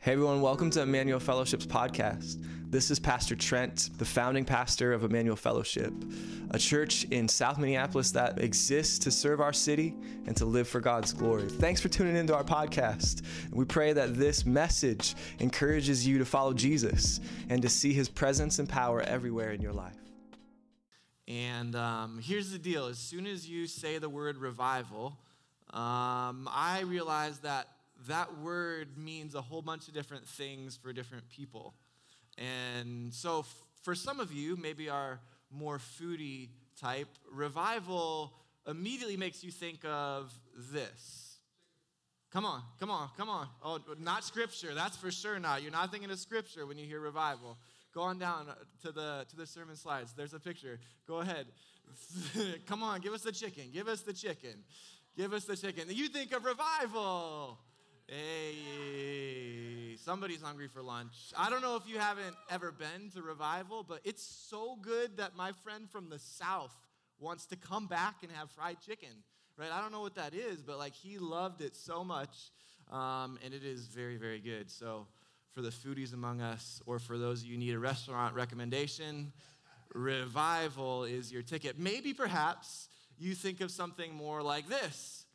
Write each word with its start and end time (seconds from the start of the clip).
Hey 0.00 0.12
everyone, 0.12 0.40
welcome 0.40 0.70
to 0.70 0.82
Emmanuel 0.82 1.18
Fellowship's 1.18 1.66
podcast. 1.66 2.40
This 2.70 2.92
is 2.92 3.00
Pastor 3.00 3.34
Trent, 3.34 3.90
the 3.98 4.04
founding 4.04 4.44
pastor 4.44 4.92
of 4.92 5.02
Emmanuel 5.02 5.34
Fellowship, 5.34 5.92
a 6.52 6.58
church 6.58 7.02
in 7.10 7.26
South 7.26 7.58
Minneapolis 7.58 8.12
that 8.12 8.38
exists 8.38 9.00
to 9.00 9.10
serve 9.10 9.40
our 9.40 9.52
city 9.52 9.96
and 10.26 10.36
to 10.36 10.44
live 10.44 10.68
for 10.68 10.78
God's 10.78 11.12
glory. 11.12 11.48
Thanks 11.48 11.80
for 11.80 11.88
tuning 11.88 12.14
into 12.14 12.32
our 12.32 12.44
podcast. 12.44 13.22
We 13.50 13.64
pray 13.64 13.92
that 13.92 14.14
this 14.14 14.46
message 14.46 15.16
encourages 15.40 16.06
you 16.06 16.18
to 16.18 16.24
follow 16.24 16.54
Jesus 16.54 17.18
and 17.48 17.60
to 17.60 17.68
see 17.68 17.92
his 17.92 18.08
presence 18.08 18.60
and 18.60 18.68
power 18.68 19.02
everywhere 19.02 19.50
in 19.50 19.60
your 19.60 19.72
life. 19.72 19.98
And 21.26 21.74
um, 21.74 22.20
here's 22.22 22.52
the 22.52 22.58
deal 22.58 22.86
as 22.86 22.98
soon 22.98 23.26
as 23.26 23.48
you 23.48 23.66
say 23.66 23.98
the 23.98 24.08
word 24.08 24.38
revival, 24.38 25.18
um, 25.70 26.48
I 26.50 26.84
realize 26.86 27.40
that 27.40 27.66
that 28.06 28.38
word 28.38 28.96
means 28.96 29.34
a 29.34 29.40
whole 29.40 29.62
bunch 29.62 29.88
of 29.88 29.94
different 29.94 30.26
things 30.26 30.76
for 30.76 30.92
different 30.92 31.28
people. 31.28 31.74
And 32.36 33.12
so, 33.12 33.40
f- 33.40 33.62
for 33.82 33.94
some 33.94 34.20
of 34.20 34.32
you, 34.32 34.56
maybe 34.56 34.88
our 34.88 35.18
more 35.50 35.78
foodie 35.78 36.50
type, 36.80 37.08
revival 37.32 38.32
immediately 38.66 39.16
makes 39.16 39.42
you 39.42 39.50
think 39.50 39.84
of 39.84 40.32
this. 40.72 41.36
Come 42.30 42.44
on, 42.44 42.62
come 42.78 42.90
on, 42.90 43.08
come 43.16 43.30
on. 43.30 43.48
Oh, 43.64 43.80
not 43.98 44.22
scripture, 44.22 44.74
that's 44.74 44.96
for 44.96 45.10
sure 45.10 45.38
not. 45.38 45.62
You're 45.62 45.72
not 45.72 45.90
thinking 45.90 46.10
of 46.10 46.18
scripture 46.18 46.66
when 46.66 46.76
you 46.76 46.84
hear 46.84 47.00
revival. 47.00 47.56
Go 47.94 48.02
on 48.02 48.18
down 48.18 48.48
uh, 48.50 48.54
to 48.82 48.92
the 48.92 49.26
to 49.30 49.36
the 49.36 49.46
sermon 49.46 49.76
slides. 49.76 50.12
There's 50.12 50.34
a 50.34 50.38
picture. 50.38 50.78
Go 51.06 51.20
ahead. 51.20 51.46
come 52.66 52.82
on, 52.82 53.00
give 53.00 53.14
us 53.14 53.22
the 53.22 53.32
chicken. 53.32 53.64
Give 53.72 53.88
us 53.88 54.02
the 54.02 54.12
chicken. 54.12 54.62
Give 55.16 55.32
us 55.32 55.46
the 55.46 55.56
chicken. 55.56 55.84
You 55.88 56.08
think 56.08 56.32
of 56.32 56.44
revival. 56.44 57.58
Hey, 58.10 59.96
somebody's 60.02 60.40
hungry 60.40 60.66
for 60.66 60.82
lunch. 60.82 61.12
I 61.36 61.50
don't 61.50 61.60
know 61.60 61.76
if 61.76 61.86
you 61.86 61.98
haven't 61.98 62.34
ever 62.48 62.72
been 62.72 63.10
to 63.10 63.20
revival, 63.20 63.84
but 63.86 64.00
it's 64.02 64.22
so 64.22 64.78
good 64.80 65.18
that 65.18 65.36
my 65.36 65.52
friend 65.52 65.90
from 65.90 66.08
the 66.08 66.18
South 66.18 66.74
wants 67.18 67.44
to 67.48 67.56
come 67.56 67.86
back 67.86 68.22
and 68.22 68.32
have 68.32 68.50
fried 68.52 68.78
chicken, 68.80 69.10
right? 69.58 69.70
I 69.70 69.82
don't 69.82 69.92
know 69.92 70.00
what 70.00 70.14
that 70.14 70.32
is, 70.32 70.62
but 70.62 70.78
like 70.78 70.94
he 70.94 71.18
loved 71.18 71.60
it 71.60 71.76
so 71.76 72.02
much, 72.02 72.50
um, 72.90 73.38
and 73.44 73.52
it 73.52 73.62
is 73.62 73.88
very, 73.88 74.16
very 74.16 74.40
good. 74.40 74.70
So, 74.70 75.06
for 75.52 75.60
the 75.60 75.68
foodies 75.68 76.14
among 76.14 76.40
us, 76.40 76.80
or 76.86 76.98
for 76.98 77.18
those 77.18 77.42
of 77.42 77.46
you 77.48 77.56
who 77.56 77.58
need 77.58 77.74
a 77.74 77.78
restaurant 77.78 78.34
recommendation, 78.34 79.34
revival 79.94 81.04
is 81.04 81.30
your 81.30 81.42
ticket. 81.42 81.78
Maybe, 81.78 82.14
perhaps, 82.14 82.88
you 83.18 83.34
think 83.34 83.60
of 83.60 83.70
something 83.70 84.14
more 84.14 84.42
like 84.42 84.66
this 84.66 85.26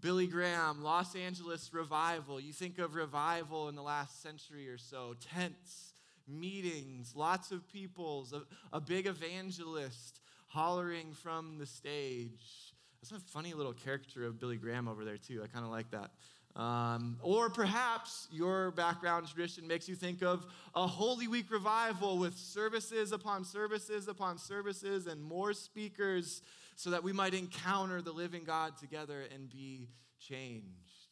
Billy 0.00 0.26
Graham, 0.26 0.82
Los 0.82 1.16
Angeles 1.16 1.70
revival. 1.72 2.40
You 2.40 2.52
think 2.52 2.78
of 2.78 2.94
revival 2.94 3.68
in 3.68 3.74
the 3.74 3.82
last 3.82 4.22
century 4.22 4.68
or 4.68 4.78
so, 4.78 5.14
tents, 5.34 5.92
meetings, 6.26 7.14
lots 7.16 7.50
of 7.50 7.68
peoples, 7.68 8.32
a, 8.32 8.42
a 8.72 8.80
big 8.80 9.06
evangelist 9.06 10.20
hollering 10.46 11.12
from 11.12 11.58
the 11.58 11.66
stage. 11.66 12.74
That's 13.02 13.22
a 13.22 13.26
funny 13.26 13.54
little 13.54 13.72
character 13.72 14.24
of 14.24 14.38
Billy 14.38 14.56
Graham 14.56 14.88
over 14.88 15.04
there, 15.04 15.16
too. 15.16 15.42
I 15.42 15.46
kind 15.46 15.64
of 15.64 15.70
like 15.70 15.90
that. 15.90 16.10
Um, 16.56 17.18
or 17.22 17.50
perhaps 17.50 18.26
your 18.32 18.72
background 18.72 19.28
tradition 19.28 19.68
makes 19.68 19.88
you 19.88 19.94
think 19.94 20.22
of 20.22 20.44
a 20.74 20.86
Holy 20.86 21.28
Week 21.28 21.50
revival 21.52 22.18
with 22.18 22.36
services 22.36 23.12
upon 23.12 23.44
services 23.44 24.08
upon 24.08 24.38
services 24.38 25.06
and 25.06 25.22
more 25.22 25.52
speakers 25.52 26.42
so 26.78 26.90
that 26.90 27.02
we 27.02 27.12
might 27.12 27.34
encounter 27.34 28.00
the 28.00 28.12
living 28.12 28.44
God 28.44 28.78
together 28.78 29.24
and 29.34 29.50
be 29.50 29.88
changed. 30.20 31.08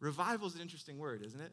Revival 0.00 0.48
is 0.48 0.56
an 0.56 0.60
interesting 0.60 0.98
word, 0.98 1.22
isn't 1.24 1.40
it? 1.40 1.52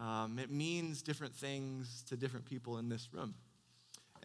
Um, 0.00 0.40
it 0.40 0.50
means 0.50 1.00
different 1.00 1.32
things 1.32 2.02
to 2.08 2.16
different 2.16 2.44
people 2.44 2.78
in 2.78 2.88
this 2.88 3.08
room. 3.12 3.36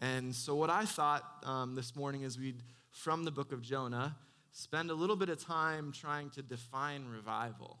And 0.00 0.34
so, 0.34 0.56
what 0.56 0.70
I 0.70 0.86
thought 0.86 1.22
um, 1.44 1.76
this 1.76 1.94
morning 1.94 2.22
is 2.22 2.36
we'd, 2.36 2.64
from 2.90 3.22
the 3.22 3.30
book 3.30 3.52
of 3.52 3.62
Jonah, 3.62 4.16
spend 4.50 4.90
a 4.90 4.94
little 4.94 5.14
bit 5.14 5.28
of 5.28 5.38
time 5.38 5.92
trying 5.92 6.30
to 6.30 6.42
define 6.42 7.06
revival. 7.06 7.78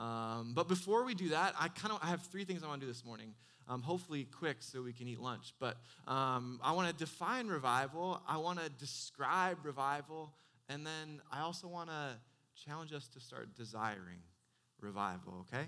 Um, 0.00 0.52
but 0.54 0.66
before 0.66 1.04
we 1.04 1.14
do 1.14 1.28
that, 1.28 1.54
I 1.60 1.68
kind 1.68 1.92
of 1.92 2.00
I 2.02 2.06
have 2.06 2.22
three 2.22 2.44
things 2.44 2.64
I 2.64 2.68
want 2.68 2.80
to 2.80 2.86
do 2.86 2.90
this 2.90 3.04
morning. 3.04 3.34
Um, 3.68 3.82
hopefully, 3.82 4.24
quick 4.24 4.56
so 4.60 4.82
we 4.82 4.94
can 4.94 5.06
eat 5.06 5.20
lunch. 5.20 5.52
But 5.60 5.76
um, 6.08 6.58
I 6.64 6.72
want 6.72 6.88
to 6.88 6.94
define 6.94 7.48
revival. 7.48 8.22
I 8.26 8.38
want 8.38 8.58
to 8.60 8.70
describe 8.70 9.58
revival, 9.62 10.32
and 10.70 10.86
then 10.86 11.20
I 11.30 11.40
also 11.40 11.68
want 11.68 11.90
to 11.90 12.16
challenge 12.64 12.92
us 12.94 13.08
to 13.08 13.20
start 13.20 13.54
desiring 13.54 14.22
revival. 14.80 15.46
Okay. 15.52 15.66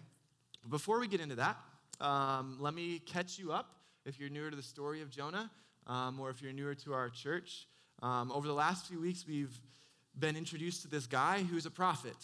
Before 0.70 0.98
we 0.98 1.08
get 1.08 1.20
into 1.20 1.34
that, 1.34 1.58
um, 2.00 2.56
let 2.58 2.72
me 2.72 3.00
catch 3.00 3.38
you 3.38 3.52
up. 3.52 3.74
If 4.06 4.18
you're 4.18 4.30
newer 4.30 4.50
to 4.50 4.56
the 4.56 4.62
story 4.62 5.02
of 5.02 5.10
Jonah, 5.10 5.50
um, 5.86 6.18
or 6.18 6.30
if 6.30 6.40
you're 6.40 6.52
newer 6.52 6.74
to 6.76 6.94
our 6.94 7.10
church, 7.10 7.66
um, 8.02 8.32
over 8.32 8.46
the 8.48 8.54
last 8.54 8.86
few 8.86 8.98
weeks 9.00 9.26
we've 9.28 9.60
been 10.18 10.36
introduced 10.36 10.82
to 10.82 10.88
this 10.88 11.06
guy 11.06 11.42
who's 11.42 11.66
a 11.66 11.70
prophet. 11.70 12.16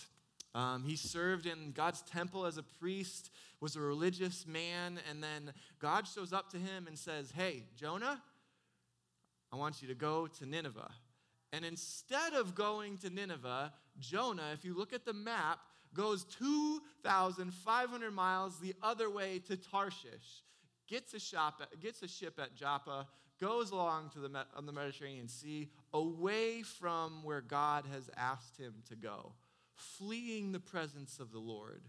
Um, 0.55 0.85
he 0.85 0.97
served 0.97 1.47
in 1.47 1.73
God's 1.73 2.03
temple 2.03 2.47
as 2.47 2.57
a 2.57 2.63
priest, 2.63 3.31
was 3.61 3.77
a 3.77 3.81
religious 3.81 4.47
man, 4.47 4.99
and 5.09 5.23
then 5.23 5.53
God 5.79 6.07
shows 6.07 6.33
up 6.33 6.51
to 6.51 6.57
him 6.57 6.87
and 6.87 6.99
says, 6.99 7.33
Hey, 7.35 7.65
Jonah, 7.77 8.23
I 9.53 9.57
want 9.57 9.83
you 9.83 9.89
to 9.89 9.95
go 9.95 10.27
to 10.27 10.47
Nineveh. 10.47 10.91
And 11.53 11.65
instead 11.65 12.35
of 12.35 12.55
going 12.55 12.99
to 12.99 13.11
Nineveh, 13.11 13.73
Jonah, 13.99 14.51
if 14.53 14.65
you 14.65 14.77
look 14.77 14.93
at 14.93 15.05
the 15.05 15.15
map, 15.15 15.59
goes 15.95 16.25
2,500 16.39 18.11
miles 18.11 18.61
the 18.61 18.75
other 18.83 19.09
way 19.09 19.39
to 19.49 19.57
Tarshish, 19.57 20.43
gets 20.87 21.15
a, 21.15 21.21
shop 21.21 21.61
at, 21.63 21.81
gets 21.81 22.03
a 22.03 22.09
ship 22.09 22.39
at 22.39 22.55
Joppa, 22.55 23.07
goes 23.41 23.71
along 23.71 24.11
to 24.11 24.21
the, 24.21 24.47
on 24.55 24.67
the 24.67 24.73
Mediterranean 24.73 25.29
Sea, 25.29 25.71
away 25.95 26.63
from 26.63 27.23
where 27.25 27.41
God 27.41 27.85
has 27.91 28.11
asked 28.17 28.59
him 28.59 28.75
to 28.89 28.97
go 28.97 29.33
fleeing 29.79 30.53
the 30.53 30.61
presence 30.61 31.19
of 31.19 31.33
the 31.33 31.39
Lord. 31.39 31.83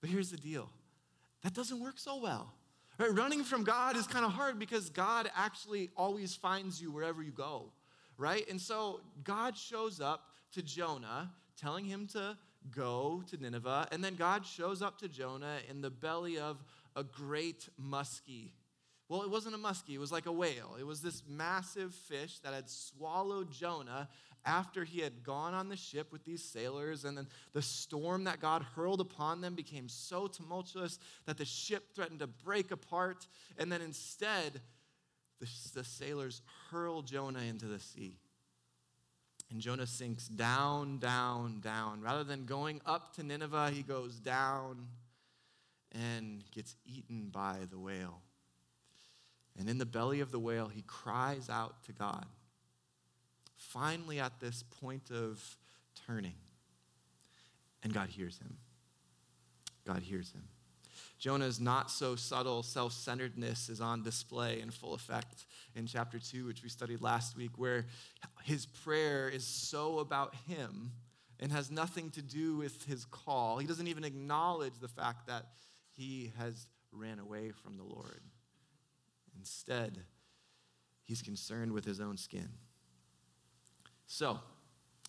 But 0.00 0.10
here's 0.10 0.30
the 0.30 0.36
deal 0.36 0.70
that 1.42 1.54
doesn't 1.54 1.80
work 1.80 1.98
so 1.98 2.20
well. 2.20 2.52
Right? 2.98 3.14
Running 3.14 3.44
from 3.44 3.64
God 3.64 3.96
is 3.96 4.06
kind 4.06 4.26
of 4.26 4.32
hard 4.32 4.58
because 4.58 4.90
God 4.90 5.30
actually 5.34 5.90
always 5.96 6.34
finds 6.34 6.82
you 6.82 6.92
wherever 6.92 7.22
you 7.22 7.32
go, 7.32 7.72
right? 8.18 8.46
And 8.50 8.60
so 8.60 9.00
God 9.24 9.56
shows 9.56 10.00
up 10.00 10.26
to 10.52 10.62
Jonah, 10.62 11.30
telling 11.58 11.86
him 11.86 12.06
to 12.08 12.36
go 12.70 13.22
to 13.30 13.38
Nineveh, 13.38 13.88
and 13.90 14.04
then 14.04 14.16
God 14.16 14.44
shows 14.44 14.82
up 14.82 14.98
to 14.98 15.08
Jonah 15.08 15.58
in 15.70 15.80
the 15.80 15.88
belly 15.88 16.38
of 16.38 16.62
a 16.94 17.02
great 17.02 17.70
muskie 17.80 18.50
well, 19.10 19.22
it 19.22 19.30
wasn't 19.30 19.56
a 19.56 19.58
muskie, 19.58 19.94
it 19.94 19.98
was 19.98 20.12
like 20.12 20.26
a 20.26 20.32
whale. 20.32 20.76
It 20.78 20.86
was 20.86 21.02
this 21.02 21.24
massive 21.28 21.92
fish 21.92 22.38
that 22.44 22.54
had 22.54 22.70
swallowed 22.70 23.50
Jonah 23.50 24.08
after 24.46 24.84
he 24.84 25.00
had 25.00 25.24
gone 25.24 25.52
on 25.52 25.68
the 25.68 25.76
ship 25.76 26.12
with 26.12 26.24
these 26.24 26.44
sailors. 26.44 27.04
And 27.04 27.18
then 27.18 27.26
the 27.52 27.60
storm 27.60 28.22
that 28.24 28.40
God 28.40 28.62
hurled 28.62 29.00
upon 29.00 29.40
them 29.40 29.56
became 29.56 29.88
so 29.88 30.28
tumultuous 30.28 31.00
that 31.26 31.38
the 31.38 31.44
ship 31.44 31.92
threatened 31.92 32.20
to 32.20 32.28
break 32.28 32.70
apart. 32.70 33.26
And 33.58 33.70
then 33.70 33.82
instead, 33.82 34.60
the, 35.40 35.48
the 35.74 35.82
sailors 35.82 36.40
hurl 36.70 37.02
Jonah 37.02 37.40
into 37.40 37.66
the 37.66 37.80
sea. 37.80 38.14
And 39.50 39.60
Jonah 39.60 39.88
sinks 39.88 40.28
down, 40.28 41.00
down, 41.00 41.58
down. 41.58 42.00
Rather 42.00 42.22
than 42.22 42.44
going 42.46 42.80
up 42.86 43.16
to 43.16 43.24
Nineveh, 43.24 43.72
he 43.72 43.82
goes 43.82 44.20
down 44.20 44.86
and 45.90 46.44
gets 46.52 46.76
eaten 46.86 47.30
by 47.32 47.56
the 47.68 47.78
whale. 47.78 48.22
And 49.58 49.68
in 49.68 49.78
the 49.78 49.86
belly 49.86 50.20
of 50.20 50.30
the 50.30 50.38
whale, 50.38 50.68
he 50.68 50.82
cries 50.82 51.50
out 51.50 51.84
to 51.84 51.92
God. 51.92 52.26
Finally, 53.56 54.20
at 54.20 54.40
this 54.40 54.64
point 54.80 55.10
of 55.10 55.56
turning, 56.06 56.34
and 57.82 57.92
God 57.92 58.08
hears 58.08 58.38
him. 58.38 58.56
God 59.86 60.02
hears 60.02 60.32
him. 60.32 60.44
Jonah's 61.18 61.60
not 61.60 61.90
so 61.90 62.16
subtle 62.16 62.62
self 62.62 62.92
centeredness 62.92 63.68
is 63.68 63.80
on 63.80 64.02
display 64.02 64.60
in 64.60 64.70
full 64.70 64.94
effect 64.94 65.44
in 65.74 65.86
chapter 65.86 66.18
2, 66.18 66.46
which 66.46 66.62
we 66.62 66.68
studied 66.68 67.02
last 67.02 67.36
week, 67.36 67.50
where 67.56 67.86
his 68.42 68.64
prayer 68.64 69.28
is 69.28 69.46
so 69.46 69.98
about 69.98 70.34
him 70.48 70.92
and 71.38 71.52
has 71.52 71.70
nothing 71.70 72.10
to 72.10 72.22
do 72.22 72.56
with 72.56 72.84
his 72.84 73.04
call. 73.04 73.58
He 73.58 73.66
doesn't 73.66 73.88
even 73.88 74.04
acknowledge 74.04 74.78
the 74.80 74.88
fact 74.88 75.26
that 75.26 75.46
he 75.96 76.32
has 76.38 76.66
ran 76.92 77.18
away 77.18 77.50
from 77.50 77.76
the 77.76 77.84
Lord. 77.84 78.22
Instead, 79.38 79.98
he's 81.02 81.22
concerned 81.22 81.72
with 81.72 81.84
his 81.84 82.00
own 82.00 82.16
skin. 82.16 82.48
So, 84.06 84.38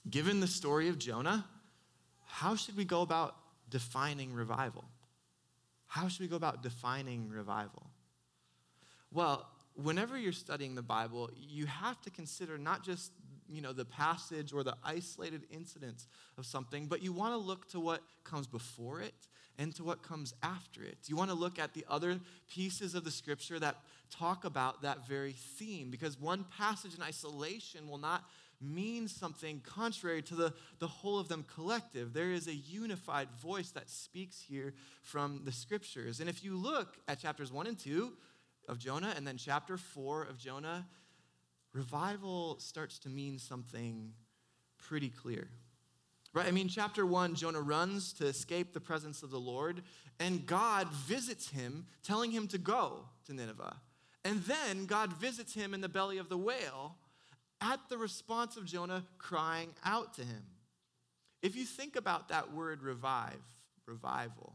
given 0.10 0.40
the 0.40 0.48
story 0.48 0.90
of 0.90 1.00
Jonah, 1.00 1.46
how 2.26 2.56
should 2.56 2.78
we 2.78 2.86
go 2.86 3.02
about 3.02 3.36
defining 3.70 4.34
revival? 4.34 4.86
How 5.88 6.08
should 6.08 6.22
we 6.22 6.28
go 6.28 6.36
about 6.36 6.64
defining 6.64 7.30
revival? 7.30 7.88
Well, 9.12 9.48
whenever 9.76 10.18
you're 10.18 10.32
studying 10.32 10.76
the 10.76 10.82
Bible, 10.82 11.30
you 11.36 11.66
have 11.66 12.02
to 12.02 12.10
consider 12.10 12.58
not 12.58 12.84
just 12.84 13.12
you 13.52 13.62
know, 13.62 13.74
the 13.74 13.86
passage 13.86 14.54
or 14.54 14.64
the 14.64 14.76
isolated 14.84 15.44
incidents 15.52 16.08
of 16.38 16.46
something, 16.46 16.88
but 16.88 17.04
you 17.04 17.12
want 17.12 17.34
to 17.34 17.38
look 17.38 17.68
to 17.70 17.80
what 17.80 18.02
comes 18.24 18.48
before 18.48 19.02
it 19.02 19.14
and 19.58 19.76
to 19.76 19.84
what 19.84 20.02
comes 20.04 20.34
after 20.42 20.84
it. 20.84 20.98
You 21.08 21.16
want 21.16 21.30
to 21.30 21.36
look 21.36 21.60
at 21.60 21.74
the 21.74 21.86
other 21.90 22.20
pieces 22.50 22.96
of 22.96 23.04
the 23.04 23.12
scripture 23.12 23.60
that 23.60 23.78
talk 24.10 24.46
about 24.46 24.82
that 24.82 25.08
very 25.08 25.34
theme 25.34 25.90
because 25.90 26.20
one 26.20 26.46
passage 26.58 26.96
in 26.96 27.04
isolation 27.04 27.88
will 27.88 27.98
not 27.98 28.24
mean 28.62 29.08
something 29.08 29.60
contrary 29.64 30.22
to 30.22 30.36
the, 30.36 30.54
the 30.80 30.88
whole 30.88 31.20
of 31.20 31.28
them 31.28 31.44
collective. 31.54 32.14
There 32.14 32.32
is 32.32 32.48
a 32.48 32.54
unified 32.54 33.30
voice 33.42 33.72
that 33.72 33.90
speaks 33.90 34.40
here 34.40 34.74
from 35.02 35.42
the 35.46 35.52
scriptures. 35.52 36.20
And 36.20 36.30
if 36.30 36.44
you 36.44 36.56
look 36.56 36.98
at 37.08 37.20
chapters 37.20 37.52
1 37.52 37.68
and 37.68 37.80
2 37.80 38.14
of 38.68 38.78
Jonah 38.78 39.14
and 39.16 39.26
then 39.26 39.38
chapter 39.38 39.78
4 39.78 40.24
of 40.24 40.38
Jonah, 40.38 40.88
revival 41.74 42.60
starts 42.60 43.00
to 43.00 43.10
mean 43.10 43.40
something 43.40 44.14
pretty 44.78 45.10
clear. 45.10 45.48
Right? 46.34 46.48
I 46.48 46.52
mean, 46.52 46.70
chapter 46.70 47.06
one, 47.06 47.36
Jonah 47.36 47.62
runs 47.62 48.14
to 48.14 48.26
escape 48.26 48.74
the 48.74 48.80
presence 48.80 49.22
of 49.22 49.32
the 49.32 49.40
Lord, 49.40 49.82
and 50.20 50.46
God 50.46 50.88
visits 50.90 51.50
him, 51.50 51.86
telling 52.04 52.32
him 52.32 52.48
to 52.50 52.58
go 52.58 53.06
to 53.26 53.34
Nineveh. 53.34 53.76
And 54.24 54.42
then 54.44 54.86
God 54.86 55.14
visits 55.14 55.54
him 55.54 55.74
in 55.74 55.82
the 55.82 55.90
belly 55.90 56.20
of 56.20 56.30
the 56.30 56.38
whale 56.38 56.96
at 57.60 57.80
the 57.90 57.98
response 57.98 58.56
of 58.56 58.66
Jonah 58.66 59.04
crying 59.18 59.70
out 59.84 60.14
to 60.16 60.22
him. 60.22 60.44
If 61.42 61.56
you 61.56 61.66
think 61.66 61.96
about 61.96 62.30
that 62.30 62.54
word 62.54 62.84
revive, 62.84 63.42
revival, 63.86 64.54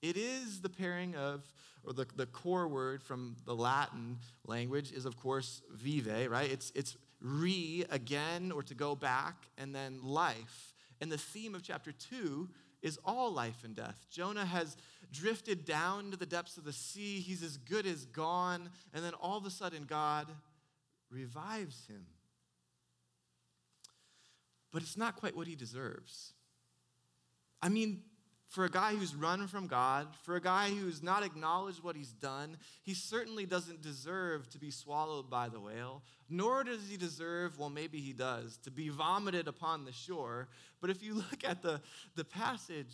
it 0.00 0.16
is 0.16 0.60
the 0.60 0.68
pairing 0.68 1.16
of, 1.16 1.42
or 1.84 1.92
the, 1.92 2.06
the 2.16 2.26
core 2.26 2.68
word 2.68 3.02
from 3.02 3.36
the 3.44 3.54
Latin 3.54 4.18
language 4.46 4.92
is, 4.92 5.04
of 5.04 5.16
course, 5.16 5.60
vive, 5.72 6.30
right? 6.30 6.50
It's, 6.50 6.72
it's 6.74 6.96
re 7.20 7.84
again 7.90 8.52
or 8.52 8.62
to 8.62 8.74
go 8.74 8.94
back, 8.94 9.34
and 9.58 9.74
then 9.74 10.00
life. 10.02 10.74
And 11.00 11.10
the 11.10 11.18
theme 11.18 11.54
of 11.54 11.62
chapter 11.62 11.92
two 11.92 12.48
is 12.82 12.98
all 13.04 13.32
life 13.32 13.62
and 13.64 13.74
death. 13.74 14.06
Jonah 14.10 14.44
has 14.44 14.76
drifted 15.12 15.64
down 15.64 16.10
to 16.10 16.16
the 16.16 16.26
depths 16.26 16.56
of 16.56 16.64
the 16.64 16.72
sea. 16.72 17.20
He's 17.20 17.42
as 17.42 17.56
good 17.56 17.86
as 17.86 18.06
gone. 18.06 18.70
And 18.94 19.04
then 19.04 19.14
all 19.14 19.36
of 19.36 19.44
a 19.44 19.50
sudden, 19.50 19.84
God 19.84 20.28
revives 21.10 21.86
him. 21.86 22.06
But 24.72 24.82
it's 24.82 24.96
not 24.96 25.16
quite 25.16 25.36
what 25.36 25.46
he 25.46 25.56
deserves. 25.56 26.32
I 27.60 27.68
mean, 27.68 28.02
for 28.50 28.64
a 28.64 28.68
guy 28.68 28.96
who's 28.96 29.14
run 29.14 29.46
from 29.46 29.68
God, 29.68 30.08
for 30.24 30.34
a 30.34 30.40
guy 30.40 30.70
who's 30.70 31.04
not 31.04 31.22
acknowledged 31.22 31.84
what 31.84 31.94
he's 31.94 32.10
done, 32.10 32.56
he 32.82 32.94
certainly 32.94 33.46
doesn't 33.46 33.80
deserve 33.80 34.50
to 34.50 34.58
be 34.58 34.72
swallowed 34.72 35.30
by 35.30 35.48
the 35.48 35.60
whale, 35.60 36.02
nor 36.28 36.64
does 36.64 36.88
he 36.90 36.96
deserve, 36.96 37.56
well, 37.60 37.70
maybe 37.70 38.00
he 38.00 38.12
does, 38.12 38.56
to 38.64 38.72
be 38.72 38.88
vomited 38.88 39.46
upon 39.46 39.84
the 39.84 39.92
shore. 39.92 40.48
But 40.80 40.90
if 40.90 41.00
you 41.00 41.14
look 41.30 41.44
at 41.46 41.62
the, 41.62 41.80
the 42.16 42.24
passage, 42.24 42.92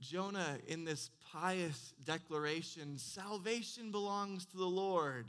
Jonah, 0.00 0.56
in 0.68 0.86
this 0.86 1.10
pious 1.30 1.92
declaration, 2.02 2.96
salvation 2.96 3.90
belongs 3.90 4.46
to 4.46 4.56
the 4.56 4.64
Lord, 4.64 5.26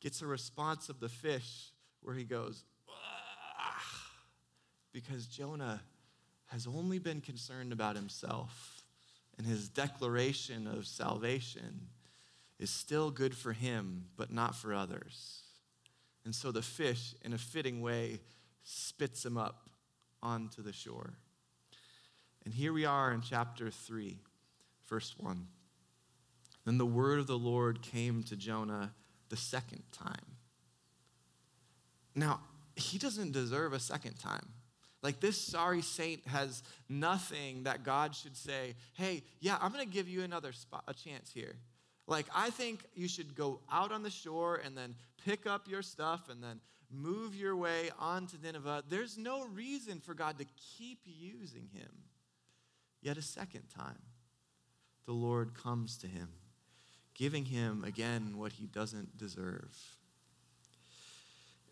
gets 0.00 0.22
a 0.22 0.26
response 0.26 0.88
of 0.88 0.98
the 0.98 1.08
fish 1.08 1.70
where 2.02 2.16
he 2.16 2.24
goes, 2.24 2.64
because 4.92 5.26
Jonah 5.26 5.80
has 6.46 6.66
only 6.66 6.98
been 6.98 7.20
concerned 7.20 7.72
about 7.72 7.96
himself, 7.96 8.82
and 9.36 9.46
his 9.46 9.68
declaration 9.68 10.66
of 10.66 10.86
salvation 10.86 11.88
is 12.58 12.70
still 12.70 13.10
good 13.10 13.34
for 13.34 13.52
him, 13.52 14.06
but 14.16 14.32
not 14.32 14.54
for 14.54 14.72
others. 14.72 15.42
And 16.24 16.34
so 16.34 16.50
the 16.50 16.62
fish, 16.62 17.14
in 17.22 17.32
a 17.32 17.38
fitting 17.38 17.80
way, 17.80 18.20
spits 18.62 19.24
him 19.24 19.36
up 19.36 19.68
onto 20.22 20.62
the 20.62 20.72
shore. 20.72 21.14
And 22.44 22.54
here 22.54 22.72
we 22.72 22.84
are 22.84 23.12
in 23.12 23.20
chapter 23.20 23.70
3, 23.70 24.18
verse 24.88 25.14
1. 25.18 25.46
Then 26.64 26.78
the 26.78 26.86
word 26.86 27.18
of 27.18 27.26
the 27.26 27.38
Lord 27.38 27.82
came 27.82 28.22
to 28.24 28.36
Jonah 28.36 28.92
the 29.28 29.36
second 29.36 29.82
time. 29.92 30.36
Now, 32.14 32.40
he 32.74 32.98
doesn't 32.98 33.32
deserve 33.32 33.72
a 33.72 33.80
second 33.80 34.18
time. 34.18 34.48
Like 35.02 35.20
this 35.20 35.40
sorry 35.40 35.82
saint 35.82 36.26
has 36.26 36.62
nothing 36.88 37.64
that 37.64 37.84
God 37.84 38.14
should 38.14 38.36
say, 38.36 38.74
hey, 38.94 39.22
yeah, 39.40 39.58
I'm 39.60 39.72
going 39.72 39.86
to 39.86 39.92
give 39.92 40.08
you 40.08 40.22
another 40.22 40.52
spot, 40.52 40.84
a 40.88 40.94
chance 40.94 41.30
here. 41.32 41.56
Like, 42.08 42.26
I 42.34 42.50
think 42.50 42.84
you 42.94 43.08
should 43.08 43.34
go 43.34 43.60
out 43.70 43.92
on 43.92 44.02
the 44.02 44.10
shore 44.10 44.60
and 44.64 44.76
then 44.76 44.94
pick 45.24 45.46
up 45.46 45.68
your 45.68 45.82
stuff 45.82 46.28
and 46.30 46.42
then 46.42 46.60
move 46.90 47.34
your 47.34 47.56
way 47.56 47.90
on 47.98 48.26
to 48.28 48.36
Nineveh. 48.40 48.84
There's 48.88 49.18
no 49.18 49.44
reason 49.46 50.00
for 50.00 50.14
God 50.14 50.38
to 50.38 50.46
keep 50.76 51.00
using 51.04 51.68
him. 51.72 51.90
Yet 53.02 53.16
a 53.16 53.22
second 53.22 53.64
time, 53.76 54.02
the 55.04 55.12
Lord 55.12 55.54
comes 55.54 55.96
to 55.98 56.06
him, 56.06 56.28
giving 57.14 57.44
him 57.44 57.84
again 57.84 58.38
what 58.38 58.52
he 58.52 58.66
doesn't 58.66 59.16
deserve. 59.16 59.76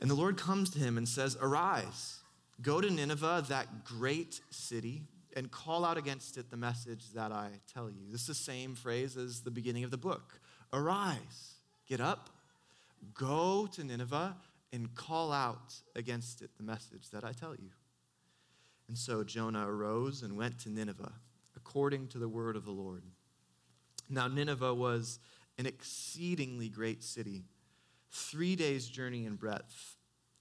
And 0.00 0.10
the 0.10 0.14
Lord 0.14 0.36
comes 0.36 0.70
to 0.70 0.78
him 0.78 0.98
and 0.98 1.08
says, 1.08 1.36
Arise 1.40 2.20
Go 2.62 2.80
to 2.80 2.90
Nineveh, 2.90 3.44
that 3.48 3.84
great 3.84 4.40
city, 4.50 5.02
and 5.36 5.50
call 5.50 5.84
out 5.84 5.98
against 5.98 6.38
it 6.38 6.50
the 6.50 6.56
message 6.56 7.10
that 7.14 7.32
I 7.32 7.50
tell 7.72 7.90
you. 7.90 8.06
This 8.10 8.22
is 8.22 8.26
the 8.28 8.34
same 8.34 8.74
phrase 8.74 9.16
as 9.16 9.40
the 9.40 9.50
beginning 9.50 9.84
of 9.84 9.90
the 9.90 9.98
book. 9.98 10.40
Arise, 10.72 11.54
get 11.88 12.00
up, 12.00 12.30
go 13.14 13.66
to 13.72 13.84
Nineveh, 13.84 14.36
and 14.72 14.94
call 14.94 15.32
out 15.32 15.74
against 15.96 16.42
it 16.42 16.50
the 16.56 16.62
message 16.62 17.10
that 17.10 17.24
I 17.24 17.32
tell 17.32 17.54
you. 17.54 17.70
And 18.88 18.96
so 18.96 19.24
Jonah 19.24 19.68
arose 19.68 20.22
and 20.22 20.36
went 20.36 20.58
to 20.60 20.70
Nineveh, 20.70 21.12
according 21.56 22.08
to 22.08 22.18
the 22.18 22.28
word 22.28 22.56
of 22.56 22.64
the 22.64 22.70
Lord. 22.70 23.02
Now, 24.08 24.28
Nineveh 24.28 24.74
was 24.74 25.18
an 25.58 25.66
exceedingly 25.66 26.68
great 26.68 27.02
city, 27.02 27.44
three 28.10 28.54
days' 28.54 28.86
journey 28.86 29.24
in 29.24 29.36
breadth 29.36 29.93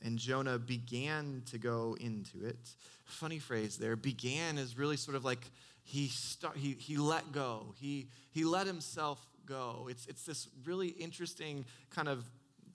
and 0.03 0.17
Jonah 0.17 0.59
began 0.59 1.43
to 1.49 1.57
go 1.57 1.95
into 1.99 2.45
it. 2.45 2.69
Funny 3.05 3.39
phrase 3.39 3.77
there. 3.77 3.95
Began 3.95 4.57
is 4.57 4.77
really 4.77 4.97
sort 4.97 5.15
of 5.15 5.23
like 5.23 5.49
he, 5.83 6.07
start, 6.07 6.57
he, 6.57 6.73
he 6.73 6.97
let 6.97 7.31
go, 7.31 7.73
he, 7.79 8.09
he 8.31 8.43
let 8.43 8.67
himself 8.67 9.25
go. 9.45 9.87
It's, 9.89 10.05
it's 10.07 10.25
this 10.25 10.47
really 10.65 10.89
interesting 10.89 11.65
kind 11.89 12.07
of 12.07 12.29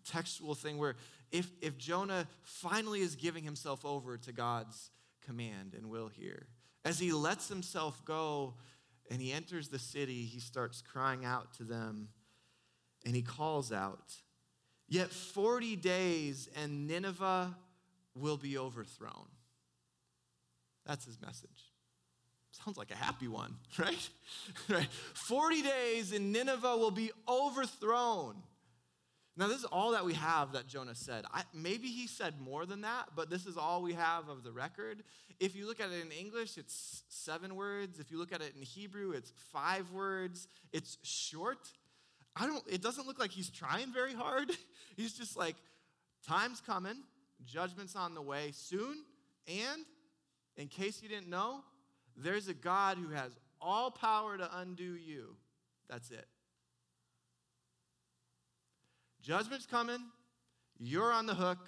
textual 0.06 0.54
thing 0.54 0.78
where 0.78 0.96
if, 1.30 1.50
if 1.60 1.76
Jonah 1.76 2.26
finally 2.42 3.00
is 3.00 3.14
giving 3.14 3.44
himself 3.44 3.84
over 3.84 4.16
to 4.16 4.32
God's 4.32 4.90
command 5.24 5.74
and 5.74 5.90
will 5.90 6.08
here, 6.08 6.46
as 6.84 6.98
he 6.98 7.12
lets 7.12 7.48
himself 7.48 8.02
go 8.04 8.54
and 9.10 9.20
he 9.20 9.32
enters 9.32 9.68
the 9.68 9.78
city, 9.78 10.24
he 10.24 10.40
starts 10.40 10.82
crying 10.82 11.24
out 11.24 11.52
to 11.54 11.64
them 11.64 12.08
and 13.04 13.14
he 13.14 13.22
calls 13.22 13.72
out 13.72 14.14
Yet 14.88 15.10
40 15.10 15.76
days 15.76 16.48
and 16.56 16.86
Nineveh 16.86 17.54
will 18.14 18.36
be 18.36 18.56
overthrown. 18.56 19.28
That's 20.86 21.04
his 21.04 21.20
message. 21.20 21.72
Sounds 22.64 22.78
like 22.78 22.90
a 22.90 22.96
happy 22.96 23.28
one, 23.28 23.54
right? 23.78 24.08
right? 24.68 24.88
40 25.14 25.62
days 25.62 26.12
and 26.12 26.32
Nineveh 26.32 26.76
will 26.76 26.90
be 26.90 27.10
overthrown. 27.28 28.36
Now, 29.36 29.46
this 29.46 29.58
is 29.58 29.66
all 29.66 29.92
that 29.92 30.04
we 30.04 30.14
have 30.14 30.52
that 30.54 30.66
Jonah 30.66 30.96
said. 30.96 31.24
I, 31.32 31.42
maybe 31.54 31.86
he 31.86 32.08
said 32.08 32.40
more 32.40 32.66
than 32.66 32.80
that, 32.80 33.10
but 33.14 33.30
this 33.30 33.46
is 33.46 33.56
all 33.56 33.82
we 33.82 33.92
have 33.92 34.28
of 34.28 34.42
the 34.42 34.50
record. 34.50 35.04
If 35.38 35.54
you 35.54 35.68
look 35.68 35.78
at 35.78 35.90
it 35.90 36.04
in 36.04 36.10
English, 36.10 36.58
it's 36.58 37.04
seven 37.08 37.54
words. 37.54 38.00
If 38.00 38.10
you 38.10 38.18
look 38.18 38.32
at 38.32 38.40
it 38.40 38.54
in 38.56 38.62
Hebrew, 38.62 39.12
it's 39.12 39.32
five 39.52 39.92
words. 39.92 40.48
It's 40.72 40.98
short. 41.04 41.70
I 42.38 42.46
don't, 42.46 42.62
it 42.68 42.82
doesn't 42.82 43.06
look 43.06 43.18
like 43.18 43.30
he's 43.30 43.50
trying 43.50 43.92
very 43.92 44.14
hard. 44.14 44.50
he's 44.96 45.12
just 45.12 45.36
like, 45.36 45.56
time's 46.26 46.60
coming, 46.60 46.96
judgment's 47.44 47.96
on 47.96 48.14
the 48.14 48.22
way 48.22 48.50
soon, 48.52 49.04
and 49.48 49.84
in 50.56 50.68
case 50.68 51.02
you 51.02 51.08
didn't 51.08 51.28
know, 51.28 51.62
there's 52.16 52.48
a 52.48 52.54
God 52.54 52.98
who 52.98 53.10
has 53.10 53.32
all 53.60 53.90
power 53.90 54.36
to 54.36 54.48
undo 54.58 54.94
you. 54.94 55.36
That's 55.88 56.10
it. 56.10 56.26
Judgment's 59.22 59.66
coming, 59.66 60.00
you're 60.78 61.12
on 61.12 61.26
the 61.26 61.34
hook, 61.34 61.58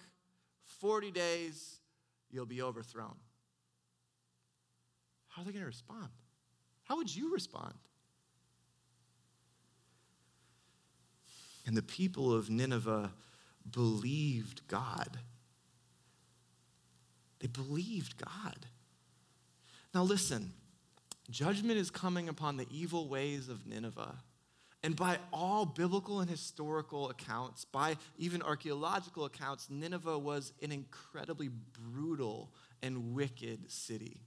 40 0.81 1.11
days, 1.11 1.81
you'll 2.31 2.47
be 2.47 2.63
overthrown. 2.63 3.17
How 5.29 5.43
are 5.43 5.45
they 5.45 5.53
going 5.53 5.63
to 5.63 5.67
respond? 5.67 6.09
How 6.85 6.97
would 6.97 7.15
you 7.15 7.33
respond? 7.33 7.75
And 11.67 11.77
the 11.77 11.83
people 11.83 12.33
of 12.33 12.51
Nineveh 12.51 13.13
believed 13.71 14.67
God. 14.69 15.19
They 17.41 17.49
believed 17.49 18.17
God. 18.17 18.67
Now, 19.95 20.03
listen, 20.03 20.53
judgment 21.31 21.79
is 21.79 21.91
coming 21.91 22.29
upon 22.29 22.57
the 22.57 22.67
evil 22.71 23.09
ways 23.09 23.49
of 23.49 23.67
Nineveh. 23.67 24.17
And 24.83 24.97
by 24.97 25.19
all 25.33 25.67
biblical 25.67 26.21
and 26.21 26.31
historical 26.31 27.11
accounts, 27.11 27.67
by 27.67 27.97
even 28.17 28.41
archaeological 28.41 29.27
accounts, 29.27 29.69
Nineveh 29.69 30.19
was 30.19 30.53
an 30.63 30.73
incredibly 30.73 31.49
brutal 31.49 32.53
and 32.83 33.13
wicked 33.15 33.71
city. 33.71 34.23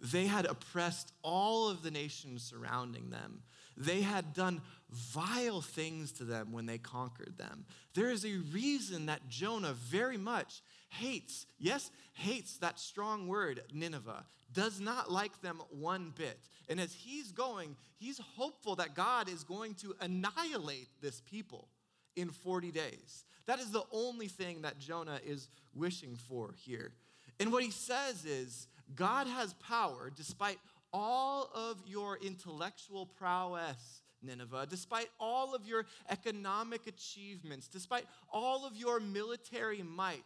They 0.00 0.26
had 0.26 0.46
oppressed 0.46 1.12
all 1.22 1.68
of 1.68 1.82
the 1.82 1.90
nations 1.90 2.44
surrounding 2.44 3.10
them. 3.10 3.42
They 3.78 4.02
had 4.02 4.34
done 4.34 4.60
vile 4.90 5.60
things 5.60 6.12
to 6.12 6.24
them 6.24 6.52
when 6.52 6.66
they 6.66 6.78
conquered 6.78 7.38
them. 7.38 7.64
There 7.94 8.10
is 8.10 8.24
a 8.24 8.38
reason 8.52 9.06
that 9.06 9.28
Jonah 9.28 9.72
very 9.72 10.16
much 10.16 10.62
hates, 10.88 11.46
yes, 11.58 11.90
hates 12.14 12.56
that 12.58 12.80
strong 12.80 13.28
word, 13.28 13.62
Nineveh, 13.72 14.24
does 14.52 14.80
not 14.80 15.12
like 15.12 15.40
them 15.42 15.62
one 15.70 16.12
bit. 16.16 16.38
And 16.68 16.80
as 16.80 16.92
he's 16.92 17.30
going, 17.32 17.76
he's 17.98 18.20
hopeful 18.36 18.76
that 18.76 18.94
God 18.94 19.28
is 19.28 19.44
going 19.44 19.74
to 19.76 19.94
annihilate 20.00 20.88
this 21.00 21.20
people 21.20 21.68
in 22.16 22.30
40 22.30 22.72
days. 22.72 23.24
That 23.46 23.60
is 23.60 23.70
the 23.70 23.84
only 23.92 24.28
thing 24.28 24.62
that 24.62 24.78
Jonah 24.78 25.20
is 25.24 25.48
wishing 25.74 26.16
for 26.28 26.54
here. 26.56 26.92
And 27.38 27.52
what 27.52 27.62
he 27.62 27.70
says 27.70 28.24
is 28.24 28.66
God 28.94 29.26
has 29.26 29.54
power 29.54 30.10
despite 30.14 30.58
all 30.92 31.50
of 31.54 31.82
your 31.86 32.18
intellectual 32.18 33.06
prowess, 33.06 34.02
Nineveh, 34.22 34.66
despite 34.68 35.08
all 35.20 35.54
of 35.54 35.66
your 35.66 35.86
economic 36.10 36.86
achievements, 36.86 37.68
despite 37.68 38.04
all 38.32 38.66
of 38.66 38.76
your 38.76 39.00
military 39.00 39.82
might, 39.82 40.24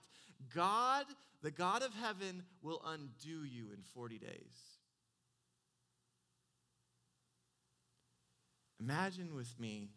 God, 0.54 1.06
the 1.42 1.50
God 1.50 1.82
of 1.82 1.94
heaven, 1.94 2.42
will 2.62 2.82
undo 2.86 3.44
you 3.44 3.70
in 3.72 3.82
40 3.94 4.18
days. 4.18 4.72
Imagine 8.80 9.34
with 9.34 9.58
me 9.60 9.90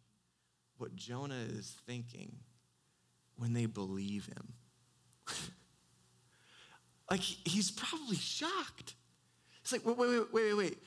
what 0.78 0.96
Jonah 0.96 1.44
is 1.50 1.74
thinking 1.88 2.36
when 3.38 3.54
they 3.54 3.66
believe 3.66 4.28
him. 4.28 4.54
like, 7.10 7.22
he's 7.22 7.72
probably 7.72 8.18
shocked. 8.18 8.94
It's 9.66 9.72
like, 9.72 9.84
wait, 9.84 9.98
wait, 9.98 10.08
wait, 10.10 10.28
wait, 10.32 10.54
wait. 10.54 10.78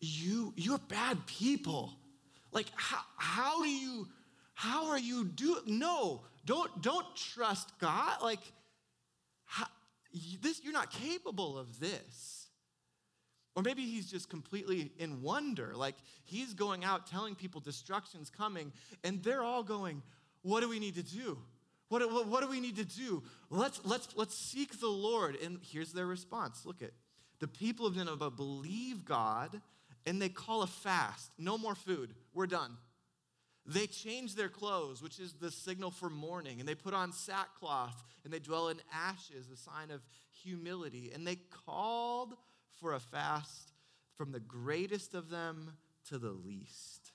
You, 0.00 0.52
you're 0.54 0.76
bad 0.76 1.26
people. 1.26 1.94
Like, 2.52 2.66
how, 2.74 3.00
how 3.16 3.62
do 3.62 3.70
you, 3.70 4.06
how 4.52 4.90
are 4.90 4.98
you 4.98 5.24
do? 5.24 5.56
No, 5.64 6.20
don't, 6.44 6.82
don't 6.82 7.06
trust 7.16 7.72
God. 7.78 8.20
Like, 8.22 8.40
how, 9.46 9.64
this, 10.42 10.60
you're 10.62 10.74
not 10.74 10.90
capable 10.90 11.58
of 11.58 11.80
this. 11.80 12.48
Or 13.56 13.62
maybe 13.62 13.86
he's 13.86 14.10
just 14.10 14.28
completely 14.28 14.92
in 14.98 15.22
wonder. 15.22 15.72
Like 15.74 15.94
he's 16.24 16.52
going 16.52 16.84
out 16.84 17.06
telling 17.06 17.34
people 17.34 17.62
destruction's 17.62 18.28
coming, 18.28 18.72
and 19.04 19.22
they're 19.22 19.42
all 19.42 19.62
going, 19.62 20.02
What 20.42 20.60
do 20.60 20.68
we 20.68 20.78
need 20.78 20.96
to 20.96 21.02
do? 21.02 21.38
What, 21.88 22.12
what, 22.12 22.26
what 22.26 22.42
do 22.42 22.48
we 22.50 22.60
need 22.60 22.76
to 22.76 22.84
do? 22.84 23.22
Let's, 23.48 23.80
let's, 23.86 24.08
let's 24.14 24.36
seek 24.36 24.78
the 24.78 24.88
Lord. 24.88 25.36
And 25.42 25.60
here's 25.62 25.94
their 25.94 26.04
response 26.04 26.66
look 26.66 26.82
at 26.82 26.90
the 27.40 27.48
people 27.48 27.86
of 27.86 27.96
Nineveh 27.96 28.30
believe 28.30 29.04
God 29.04 29.60
and 30.06 30.20
they 30.20 30.28
call 30.28 30.62
a 30.62 30.66
fast. 30.66 31.30
No 31.38 31.58
more 31.58 31.74
food. 31.74 32.14
We're 32.34 32.46
done. 32.46 32.76
They 33.66 33.86
change 33.86 34.34
their 34.34 34.48
clothes, 34.48 35.02
which 35.02 35.20
is 35.20 35.34
the 35.34 35.50
signal 35.50 35.90
for 35.90 36.08
mourning, 36.08 36.58
and 36.58 36.66
they 36.66 36.74
put 36.74 36.94
on 36.94 37.12
sackcloth 37.12 38.02
and 38.24 38.32
they 38.32 38.38
dwell 38.38 38.68
in 38.68 38.78
ashes, 38.92 39.50
a 39.52 39.56
sign 39.56 39.90
of 39.90 40.00
humility. 40.42 41.10
And 41.14 41.26
they 41.26 41.36
called 41.66 42.34
for 42.80 42.94
a 42.94 43.00
fast 43.00 43.72
from 44.16 44.32
the 44.32 44.40
greatest 44.40 45.14
of 45.14 45.28
them 45.28 45.72
to 46.08 46.18
the 46.18 46.30
least. 46.30 47.12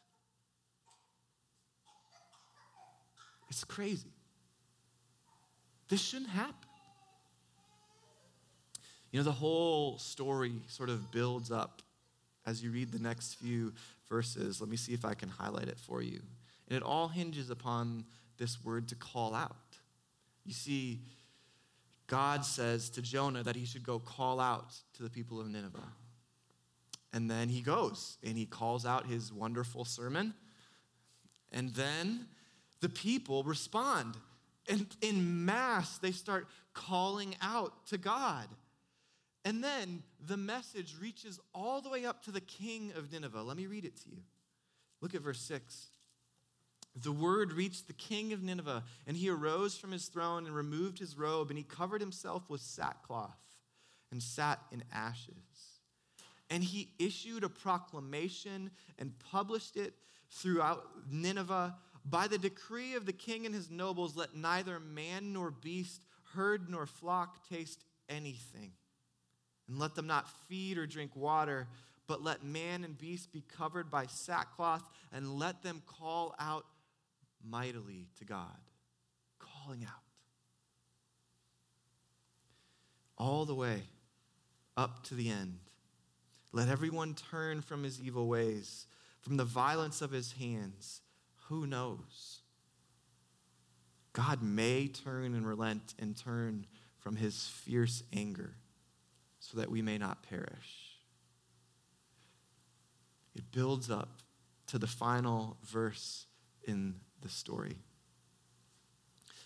It's 3.50 3.64
crazy. 3.64 4.14
This 5.90 6.02
shouldn't 6.02 6.30
happen. 6.30 6.70
You 9.14 9.20
know, 9.20 9.26
the 9.26 9.32
whole 9.32 10.00
story 10.00 10.54
sort 10.68 10.90
of 10.90 11.12
builds 11.12 11.52
up 11.52 11.84
as 12.48 12.64
you 12.64 12.72
read 12.72 12.92
the 12.92 13.00
next 13.00 13.36
few 13.36 13.72
verses. 14.10 14.60
Let 14.60 14.72
me 14.72 14.76
see 14.76 14.92
if 14.92 15.06
I 15.06 15.14
can 15.14 15.30
highlight 15.30 15.68
it 15.68 15.78
for 15.78 16.02
you. 16.02 16.20
And 16.68 16.76
it 16.76 16.82
all 16.82 17.08
hinges 17.08 17.52
upon 17.52 18.06
this 18.40 18.66
word 18.66 18.88
to 18.88 18.96
call 18.96 19.36
out. 19.36 19.56
You 20.44 20.54
see, 20.54 21.02
God 22.08 22.44
says 22.44 22.90
to 22.90 23.04
Jonah 23.04 23.44
that 23.44 23.56
he 23.56 23.66
should 23.66 23.84
go 23.84 24.00
call 24.00 24.40
out 24.40 24.74
to 24.96 25.04
the 25.04 25.12
people 25.12 25.40
of 25.40 25.48
Nineveh. 25.48 25.94
And 27.14 27.30
then 27.30 27.50
he 27.50 27.62
goes 27.62 28.18
and 28.24 28.36
he 28.36 28.48
calls 28.48 28.84
out 28.84 29.06
his 29.06 29.32
wonderful 29.32 29.86
sermon. 29.86 30.34
And 31.52 31.70
then 31.76 32.26
the 32.82 32.90
people 32.90 33.44
respond. 33.44 34.18
And 34.68 34.88
in 35.04 35.46
mass, 35.46 36.00
they 36.00 36.12
start 36.12 36.48
calling 36.74 37.36
out 37.44 37.86
to 37.88 38.00
God. 38.00 38.48
And 39.46 39.64
then 39.64 40.04
the 40.26 40.38
message 40.38 40.96
reaches 41.02 41.40
all 41.54 41.82
the 41.82 41.90
way 41.90 42.06
up 42.06 42.24
to 42.24 42.32
the 42.32 42.42
king 42.42 42.94
of 42.96 43.12
Nineveh. 43.12 43.42
Let 43.44 43.58
me 43.58 43.66
read 43.66 43.86
it 43.86 43.98
to 44.04 44.10
you. 44.10 44.22
Look 45.02 45.14
at 45.16 45.22
verse 45.22 45.42
6. 45.42 45.88
The 46.96 47.12
word 47.12 47.52
reached 47.52 47.88
the 47.88 47.94
king 47.94 48.34
of 48.34 48.44
Nineveh, 48.44 48.84
and 49.08 49.18
he 49.18 49.30
arose 49.30 49.76
from 49.76 49.92
his 49.92 50.06
throne 50.06 50.46
and 50.46 50.56
removed 50.56 51.00
his 51.00 51.18
robe, 51.18 51.50
and 51.50 51.58
he 51.58 51.64
covered 51.64 52.02
himself 52.02 52.50
with 52.50 52.62
sackcloth 52.62 53.40
and 54.12 54.22
sat 54.22 54.60
in 54.72 54.84
ashes. 54.94 55.34
And 56.50 56.64
he 56.64 56.92
issued 57.00 57.44
a 57.44 57.50
proclamation 57.50 58.70
and 59.00 59.18
published 59.32 59.76
it 59.76 59.96
throughout 60.30 60.86
Nineveh 61.10 61.76
by 62.06 62.28
the 62.28 62.38
decree 62.38 62.94
of 62.94 63.06
the 63.06 63.14
king 63.14 63.46
and 63.46 63.56
his 63.56 63.72
nobles, 63.72 64.16
let 64.16 64.36
neither 64.36 64.80
man 64.80 65.34
nor 65.34 65.52
beast, 65.52 66.06
herd 66.34 66.70
nor 66.70 66.86
flock 66.86 67.48
taste 67.50 67.84
anything. 68.08 68.72
And 69.68 69.80
let 69.80 69.96
them 69.96 70.08
not 70.08 70.30
feed 70.48 70.78
or 70.78 70.86
drink 70.86 71.16
water, 71.16 71.68
but 72.08 72.22
let 72.22 72.44
man 72.44 72.84
and 72.84 72.98
beast 72.98 73.32
be 73.32 73.44
covered 73.58 73.90
by 73.90 74.06
sackcloth, 74.08 74.84
and 75.12 75.40
let 75.40 75.64
them 75.64 75.82
call 75.86 76.36
out 76.40 76.66
mightily 77.44 78.08
to 78.20 78.26
God, 78.26 78.60
calling 79.40 79.84
out. 79.84 80.02
All 83.18 83.46
the 83.46 83.56
way 83.56 83.84
up 84.76 85.04
to 85.06 85.16
the 85.16 85.30
end. 85.30 85.60
Let 86.52 86.68
everyone 86.68 87.16
turn 87.16 87.62
from 87.62 87.84
his 87.84 88.02
evil 88.02 88.28
ways, 88.28 88.86
from 89.22 89.38
the 89.38 89.46
violence 89.46 90.02
of 90.02 90.12
his 90.12 90.34
hands. 90.34 91.02
Who 91.48 91.66
knows? 91.66 92.42
God 94.12 94.44
may 94.44 94.88
turn 94.88 95.34
and 95.34 95.48
relent 95.48 95.96
and 95.98 96.16
turn 96.16 96.68
from 97.00 97.16
his 97.16 97.48
fierce 97.48 98.04
anger 98.14 98.56
so 99.54 99.60
that 99.60 99.70
we 99.70 99.82
may 99.82 99.98
not 99.98 100.24
perish. 100.24 100.98
It 103.36 103.52
builds 103.52 103.90
up 103.90 104.22
to 104.68 104.80
the 104.80 104.88
final 104.88 105.58
verse 105.64 106.26
in 106.64 106.96
the 107.22 107.30
story. 107.30 107.78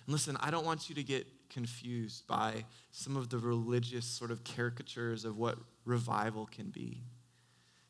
And 0.06 0.14
listen, 0.14 0.38
I 0.40 0.52
don't 0.52 0.66
want 0.66 0.90
you 0.90 0.96
to 0.96 1.04
get 1.04 1.28
confused 1.50 2.28
by 2.28 2.66
some 2.92 3.18
of 3.18 3.30
the 3.30 3.38
religious 3.38 4.06
sort 4.06 4.32
of 4.32 4.44
caricatures 4.44 5.26
of 5.26 5.38
what 5.38 5.58
revival 5.86 6.46
can 6.46 6.70
be. 6.70 7.04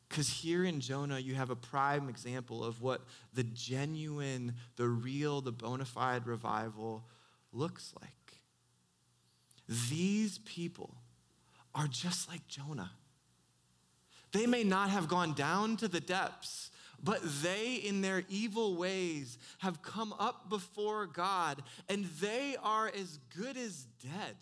Because 0.10 0.30
here 0.30 0.64
in 0.64 0.80
Jonah, 0.80 1.20
you 1.20 1.36
have 1.36 1.50
a 1.50 1.56
prime 1.56 2.10
example 2.10 2.64
of 2.64 2.82
what 2.82 3.02
the 3.34 3.44
genuine, 3.44 4.56
the 4.78 4.88
real, 4.88 5.42
the 5.42 5.52
bona 5.52 5.86
fide 5.86 6.26
revival 6.26 7.04
looks 7.52 7.94
like. 8.00 8.42
These 9.90 10.38
people 10.40 10.96
are 11.77 11.88
just 11.88 12.27
like 12.27 12.46
Jonah. 12.48 12.91
They 14.34 14.46
may 14.46 14.65
not 14.65 14.89
have 14.89 15.07
gone 15.07 15.34
down 15.34 15.77
to 15.77 15.88
the 15.88 16.01
depths 16.01 16.72
but 17.03 17.22
they, 17.43 17.75
in 17.75 18.01
their 18.01 18.24
evil 18.27 18.75
ways, 18.75 19.38
have 19.60 19.81
come 19.81 20.13
up 20.17 20.50
before 20.50 21.05
God, 21.05 21.62
and 21.89 22.05
they 22.19 22.55
are 22.63 22.88
as 22.88 23.19
good 23.36 23.55
as 23.55 23.86
dead 24.01 24.36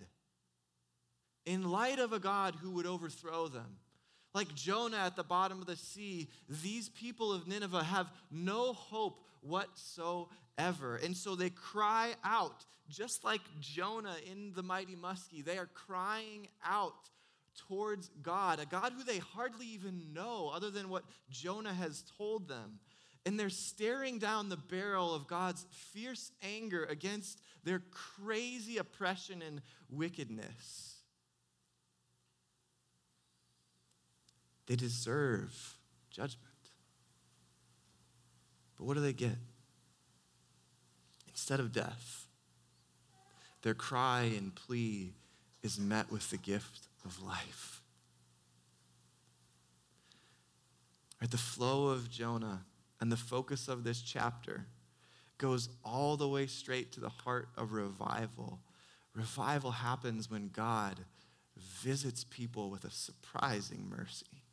in 1.46 1.70
light 1.70 2.00
of 2.00 2.14
a 2.14 2.20
God 2.20 2.56
who 2.56 2.72
would 2.72 2.86
overthrow 2.86 3.48
them. 3.48 3.78
Like 4.34 4.54
Jonah 4.56 4.98
at 4.98 5.16
the 5.16 5.24
bottom 5.24 5.60
of 5.60 5.68
the 5.68 5.76
sea, 5.76 6.30
these 6.50 6.90
people 6.90 7.32
of 7.32 7.48
Nineveh 7.48 7.84
have 7.84 8.12
no 8.32 8.74
hope 8.74 9.24
whatsoever. 9.42 10.98
And 11.04 11.16
so 11.16 11.36
they 11.36 11.50
cry 11.50 12.14
out, 12.24 12.66
just 12.90 13.24
like 13.24 13.42
Jonah 13.62 14.16
in 14.30 14.52
the 14.56 14.64
mighty 14.64 14.96
muskie, 14.96 15.44
they 15.44 15.58
are 15.58 15.70
crying 15.74 16.48
out 16.66 17.10
towards 17.68 18.10
God, 18.22 18.60
a 18.60 18.66
God 18.66 18.94
who 18.94 19.04
they 19.04 19.20
hardly 19.20 19.66
even 19.68 20.14
know, 20.14 20.52
other 20.54 20.70
than 20.70 20.90
what 20.90 21.04
Jonah 21.30 21.74
has 21.74 22.04
told 22.18 22.48
them. 22.48 22.80
And 23.26 23.40
they're 23.40 23.50
staring 23.50 24.20
down 24.20 24.50
the 24.50 24.58
barrel 24.58 25.14
of 25.14 25.28
God's 25.28 25.66
fierce 25.72 26.32
anger 26.44 26.84
against 26.84 27.42
their 27.64 27.82
crazy 27.92 28.78
oppression 28.78 29.42
and 29.42 29.62
wickedness. 29.90 30.96
They 34.68 34.76
deserve 34.76 35.78
judgment. 36.12 36.42
But 38.78 38.86
what 38.86 38.96
do 38.96 39.02
they 39.02 39.14
get? 39.14 39.38
Instead 41.28 41.60
of 41.60 41.72
death, 41.72 42.28
their 43.62 43.74
cry 43.74 44.32
and 44.38 44.54
plea 44.54 45.14
is 45.64 45.80
met 45.80 46.12
with 46.12 46.30
the 46.30 46.38
gift 46.38 46.85
of 47.06 47.22
life. 47.24 47.82
Right, 51.22 51.32
the 51.32 51.38
flow 51.38 51.88
of 51.88 52.10
Jonah 52.10 52.66
and 53.00 53.12
the 53.12 53.18
focus 53.18 53.68
of 53.68 53.84
this 53.84 54.02
chapter 54.02 54.66
goes 55.38 55.70
all 55.84 56.18
the 56.18 56.28
way 56.28 56.48
straight 56.48 56.92
to 56.94 57.00
the 57.00 57.10
heart 57.10 57.50
of 57.56 57.72
revival. 57.72 58.60
Revival 59.14 59.72
happens 59.72 60.30
when 60.30 60.50
God 60.50 61.06
visits 61.58 62.26
people 62.26 62.70
with 62.70 62.84
a 62.84 62.92
surprising 62.92 63.88
mercy. 63.90 64.45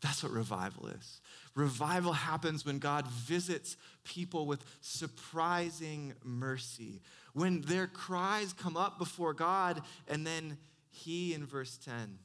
That's 0.00 0.22
what 0.22 0.32
revival 0.32 0.88
is. 0.88 1.20
Revival 1.54 2.12
happens 2.12 2.64
when 2.64 2.78
God 2.78 3.06
visits 3.08 3.76
people 4.04 4.46
with 4.46 4.64
surprising 4.80 6.14
mercy. 6.24 7.02
When 7.34 7.60
their 7.62 7.86
cries 7.86 8.52
come 8.52 8.76
up 8.76 8.98
before 8.98 9.34
God, 9.34 9.82
and 10.08 10.26
then 10.26 10.56
He, 10.90 11.34
in 11.34 11.44
verse 11.44 11.76
10, 11.84 12.18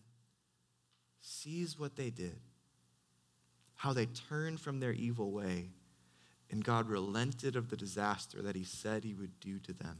sees 1.21 1.77
what 1.77 1.95
they 1.95 2.09
did, 2.09 2.39
how 3.75 3.93
they 3.93 4.05
turned 4.05 4.61
from 4.61 4.79
their 4.79 4.93
evil 4.93 5.31
way, 5.31 5.69
and 6.49 6.63
God 6.63 6.87
relented 6.87 7.55
of 7.55 7.69
the 7.69 7.77
disaster 7.77 8.41
that 8.41 8.55
He 8.55 8.63
said 8.63 9.03
He 9.03 9.13
would 9.13 9.39
do 9.39 9.59
to 9.59 9.73
them, 9.73 9.97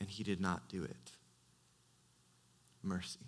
and 0.00 0.08
He 0.08 0.22
did 0.24 0.40
not 0.40 0.68
do 0.68 0.84
it. 0.84 1.12
Mercy. 2.82 3.20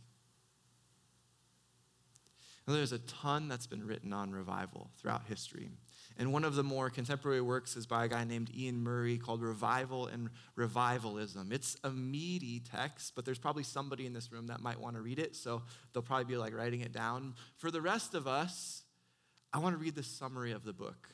Now, 2.67 2.75
there's 2.75 2.93
a 2.93 2.99
ton 2.99 3.49
that's 3.49 3.67
been 3.67 3.87
written 3.87 4.13
on 4.13 4.33
revival 4.33 4.91
throughout 4.99 5.25
history. 5.27 5.71
And 6.17 6.33
one 6.33 6.45
of 6.45 6.55
the 6.55 6.63
more 6.63 6.91
contemporary 6.91 7.41
works 7.41 7.77
is 7.77 7.87
by 7.87 8.05
a 8.05 8.09
guy 8.09 8.25
named 8.25 8.51
Iain 8.57 8.83
Murray 8.83 9.19
called 9.19 9.43
Revival 9.43 10.07
and 10.07 10.31
Revivalism. 10.57 11.53
It's 11.53 11.77
a 11.85 11.91
meaty 11.91 12.61
text, 12.61 13.15
but 13.17 13.25
there's 13.25 13.39
probably 13.39 13.65
somebody 13.65 14.07
in 14.07 14.13
this 14.13 14.31
room 14.33 14.47
that 14.47 14.61
might 14.61 14.81
want 14.81 14.97
to 14.97 15.03
read 15.03 15.19
it, 15.19 15.35
so 15.35 15.63
they'll 15.93 16.03
probably 16.03 16.25
be 16.25 16.37
like 16.37 16.55
writing 16.55 16.81
it 16.81 16.93
down. 16.93 17.35
For 17.57 17.71
the 17.71 17.83
rest 17.83 18.15
of 18.15 18.27
us, 18.27 18.85
I 19.53 19.59
want 19.59 19.75
to 19.75 19.79
read 19.79 19.95
the 19.95 20.03
summary 20.03 20.53
of 20.53 20.65
the 20.65 20.73
book 20.73 21.09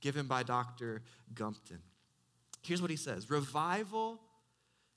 given 0.00 0.26
by 0.26 0.42
Dr. 0.42 1.02
Gumpton. 1.34 1.78
Here's 2.62 2.82
what 2.82 2.90
he 2.90 2.96
says 2.96 3.30
Revival 3.30 4.20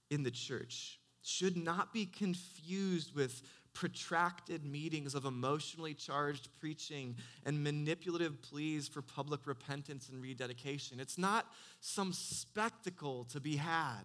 in 0.09 0.23
the 0.23 0.31
church 0.31 0.99
should 1.23 1.57
not 1.57 1.91
be 1.93 2.05
confused 2.05 3.15
with 3.15 3.41
protracted 3.75 4.65
meetings 4.65 5.13
of 5.13 5.25
emotionally 5.25 5.93
charged 5.93 6.47
preaching 6.59 7.15
and 7.45 7.63
manipulative 7.63 8.41
pleas 8.41 8.87
for 8.87 9.01
public 9.01 9.45
repentance 9.45 10.09
and 10.09 10.21
rededication. 10.21 10.99
It's 10.99 11.17
not 11.17 11.45
some 11.81 12.13
spectacle 12.13 13.25
to 13.25 13.39
be 13.39 13.57
had. 13.57 14.03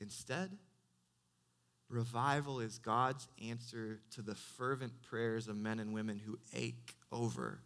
Instead, 0.00 0.50
revival 1.88 2.58
is 2.58 2.78
God's 2.78 3.28
answer 3.48 4.00
to 4.10 4.22
the 4.22 4.34
fervent 4.34 5.00
prayers 5.02 5.46
of 5.46 5.56
men 5.56 5.78
and 5.78 5.94
women 5.94 6.18
who 6.18 6.38
ache 6.52 6.96
over 7.12 7.60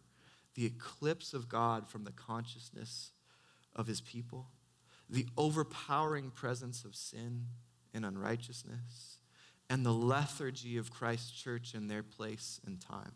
the 0.53 0.65
eclipse 0.65 1.33
of 1.33 1.49
God 1.49 1.89
from 1.89 2.03
the 2.03 2.11
consciousness 2.11 3.11
of 3.75 3.87
his 3.87 3.99
people, 3.99 4.47
the 5.09 5.25
overpowering 5.37 6.29
presence 6.29 6.85
of 6.85 6.95
sin 6.95 7.45
and 7.93 8.05
unrighteousness 8.05 9.16
and 9.69 9.85
the 9.85 9.93
lethargy 9.93 10.77
of 10.77 10.91
Christ's 10.91 11.31
church 11.31 11.73
in 11.73 11.87
their 11.87 12.03
place 12.03 12.59
and 12.65 12.79
time. 12.79 13.13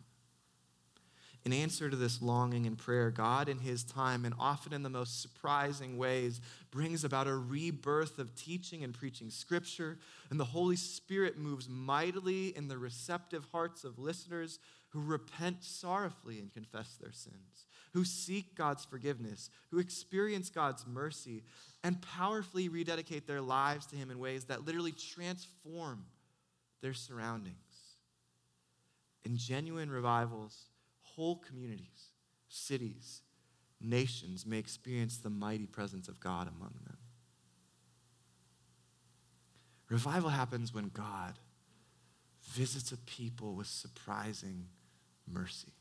In 1.43 1.53
answer 1.53 1.89
to 1.89 1.95
this 1.95 2.21
longing 2.21 2.67
and 2.67 2.77
prayer, 2.77 3.09
God, 3.09 3.49
in 3.49 3.57
His 3.57 3.83
time, 3.83 4.25
and 4.25 4.35
often 4.39 4.73
in 4.73 4.83
the 4.83 4.91
most 4.91 5.23
surprising 5.23 5.97
ways, 5.97 6.39
brings 6.69 7.03
about 7.03 7.27
a 7.27 7.35
rebirth 7.35 8.19
of 8.19 8.35
teaching 8.35 8.83
and 8.83 8.93
preaching 8.93 9.31
Scripture, 9.31 9.97
and 10.29 10.39
the 10.39 10.45
Holy 10.45 10.75
Spirit 10.75 11.39
moves 11.39 11.67
mightily 11.67 12.55
in 12.55 12.67
the 12.67 12.77
receptive 12.77 13.47
hearts 13.51 13.83
of 13.83 13.97
listeners 13.97 14.59
who 14.89 15.01
repent 15.01 15.63
sorrowfully 15.63 16.37
and 16.37 16.53
confess 16.53 16.97
their 17.01 17.13
sins, 17.13 17.65
who 17.93 18.05
seek 18.05 18.53
God's 18.53 18.85
forgiveness, 18.85 19.49
who 19.71 19.79
experience 19.79 20.51
God's 20.51 20.85
mercy, 20.85 21.43
and 21.83 21.99
powerfully 22.03 22.69
rededicate 22.69 23.25
their 23.25 23.41
lives 23.41 23.87
to 23.87 23.95
Him 23.95 24.11
in 24.11 24.19
ways 24.19 24.43
that 24.43 24.65
literally 24.67 24.91
transform 24.91 26.05
their 26.81 26.93
surroundings. 26.93 27.55
In 29.23 29.37
genuine 29.37 29.91
revivals, 29.91 30.65
whole 31.01 31.35
communities, 31.35 32.09
cities, 32.47 33.21
nations 33.79 34.45
may 34.45 34.57
experience 34.57 35.17
the 35.17 35.29
mighty 35.29 35.65
presence 35.65 36.07
of 36.07 36.19
God 36.19 36.47
among 36.47 36.73
them. 36.85 36.97
Revival 39.89 40.29
happens 40.29 40.73
when 40.73 40.89
God 40.89 41.33
visits 42.51 42.91
a 42.91 42.97
people 42.97 43.55
with 43.55 43.67
surprising 43.67 44.67
mercy, 45.27 45.73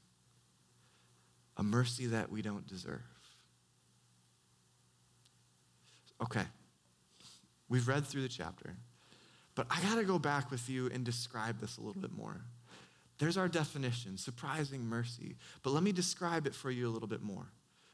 a 1.56 1.62
mercy 1.62 2.06
that 2.06 2.30
we 2.30 2.42
don't 2.42 2.66
deserve. 2.66 3.00
Okay, 6.22 6.44
we've 7.68 7.88
read 7.88 8.04
through 8.06 8.22
the 8.22 8.28
chapter. 8.28 8.76
But 9.60 9.66
I 9.68 9.78
got 9.82 9.96
to 9.96 10.04
go 10.04 10.18
back 10.18 10.50
with 10.50 10.70
you 10.70 10.86
and 10.86 11.04
describe 11.04 11.60
this 11.60 11.76
a 11.76 11.82
little 11.82 12.00
bit 12.00 12.16
more. 12.16 12.40
There's 13.18 13.36
our 13.36 13.46
definition, 13.46 14.16
surprising 14.16 14.86
mercy. 14.86 15.36
But 15.62 15.74
let 15.74 15.82
me 15.82 15.92
describe 15.92 16.46
it 16.46 16.54
for 16.54 16.70
you 16.70 16.88
a 16.88 16.92
little 16.92 17.06
bit 17.06 17.20
more. 17.20 17.44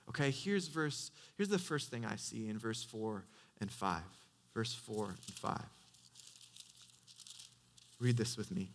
Okay, 0.09 0.31
here's 0.31 0.69
verse 0.69 1.11
here's 1.37 1.49
the 1.49 1.59
first 1.59 1.91
thing 1.91 2.05
I 2.05 2.15
see 2.15 2.49
in 2.49 2.57
verse 2.57 2.85
4 2.85 3.25
and 3.61 3.69
5. 3.69 4.01
Verse 4.55 4.75
4 4.75 5.07
and 5.07 5.35
5. 5.35 5.61
Read 7.99 8.17
this 8.17 8.37
with 8.37 8.53
me. 8.53 8.71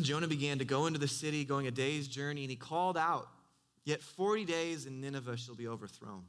Jonah 0.00 0.28
began 0.28 0.60
to 0.60 0.64
go 0.64 0.86
into 0.86 1.00
the 1.00 1.08
city, 1.08 1.44
going 1.44 1.66
a 1.66 1.72
day's 1.72 2.06
journey, 2.06 2.42
and 2.42 2.50
he 2.50 2.56
called 2.56 2.96
out, 2.96 3.26
Yet 3.84 4.00
40 4.00 4.44
days 4.44 4.86
and 4.86 5.00
Nineveh 5.00 5.38
shall 5.38 5.56
be 5.56 5.66
overthrown. 5.66 6.22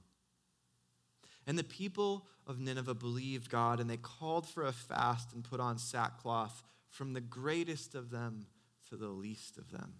And 1.49 1.57
the 1.57 1.63
people 1.63 2.27
of 2.45 2.59
Nineveh 2.59 2.93
believed 2.93 3.49
God, 3.49 3.79
and 3.79 3.89
they 3.89 3.97
called 3.97 4.47
for 4.47 4.67
a 4.67 4.71
fast 4.71 5.33
and 5.33 5.43
put 5.43 5.59
on 5.59 5.79
sackcloth 5.79 6.61
from 6.91 7.13
the 7.13 7.21
greatest 7.21 7.95
of 7.95 8.11
them 8.11 8.45
to 8.87 8.95
the 8.95 9.07
least 9.07 9.57
of 9.57 9.71
them. 9.71 9.95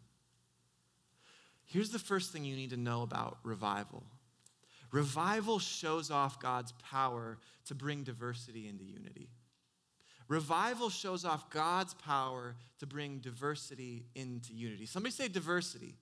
Here's 1.66 1.90
the 1.90 1.98
first 1.98 2.32
thing 2.32 2.46
you 2.46 2.56
need 2.56 2.70
to 2.70 2.78
know 2.78 3.02
about 3.02 3.40
revival 3.44 4.04
revival 4.92 5.58
shows 5.58 6.12
off 6.12 6.40
God's 6.40 6.72
power 6.74 7.40
to 7.66 7.74
bring 7.74 8.04
diversity 8.04 8.68
into 8.68 8.84
unity. 8.84 9.30
Revival 10.28 10.92
shows 10.92 11.26
off 11.26 11.50
God's 11.50 11.96
power 11.96 12.58
to 12.78 12.86
bring 12.86 13.18
diversity 13.18 14.06
into 14.14 14.54
unity. 14.54 14.86
Somebody 14.86 15.14
say 15.14 15.28
diversity. 15.28 15.96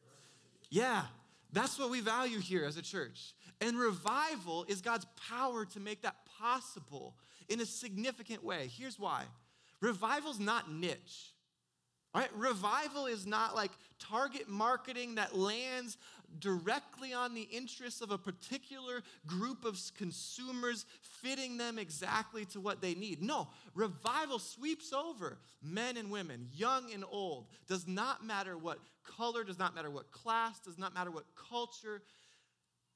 diversity. 0.00 0.68
Yeah, 0.68 1.04
that's 1.52 1.78
what 1.78 1.90
we 1.90 2.00
value 2.00 2.38
here 2.38 2.64
as 2.64 2.76
a 2.76 2.82
church. 2.82 3.34
And 3.60 3.78
revival 3.78 4.64
is 4.68 4.80
God's 4.80 5.06
power 5.28 5.64
to 5.66 5.80
make 5.80 6.02
that 6.02 6.16
possible 6.40 7.14
in 7.48 7.60
a 7.60 7.66
significant 7.66 8.42
way. 8.42 8.68
Here's 8.76 8.98
why 8.98 9.24
revival's 9.80 10.40
not 10.40 10.72
niche. 10.72 11.32
Right? 12.14 12.28
Revival 12.36 13.06
is 13.06 13.26
not 13.26 13.54
like 13.54 13.70
target 14.10 14.48
marketing 14.48 15.16
that 15.16 15.36
lands 15.36 15.98
directly 16.38 17.12
on 17.12 17.34
the 17.34 17.42
interests 17.42 18.00
of 18.00 18.10
a 18.10 18.18
particular 18.18 19.02
group 19.26 19.64
of 19.64 19.78
consumers, 19.96 20.86
fitting 21.22 21.56
them 21.56 21.78
exactly 21.78 22.44
to 22.46 22.60
what 22.60 22.80
they 22.80 22.94
need. 22.94 23.22
No, 23.22 23.48
revival 23.74 24.38
sweeps 24.38 24.92
over 24.92 25.38
men 25.62 25.96
and 25.96 26.10
women, 26.10 26.48
young 26.54 26.92
and 26.92 27.04
old. 27.10 27.46
Does 27.68 27.86
not 27.86 28.24
matter 28.24 28.56
what 28.56 28.78
color, 29.04 29.44
does 29.44 29.58
not 29.58 29.74
matter 29.74 29.90
what 29.90 30.10
class, 30.10 30.58
does 30.60 30.78
not 30.78 30.94
matter 30.94 31.10
what 31.10 31.24
culture 31.50 32.02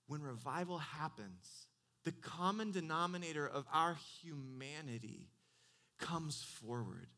when 0.07 0.23
revival 0.23 0.79
happens, 0.79 1.67
the 2.05 2.13
common 2.13 2.71
denominator 2.71 3.47
of 3.47 3.67
our 3.73 3.97
humanity 4.23 5.29
comes 5.99 6.43
forward 6.43 7.09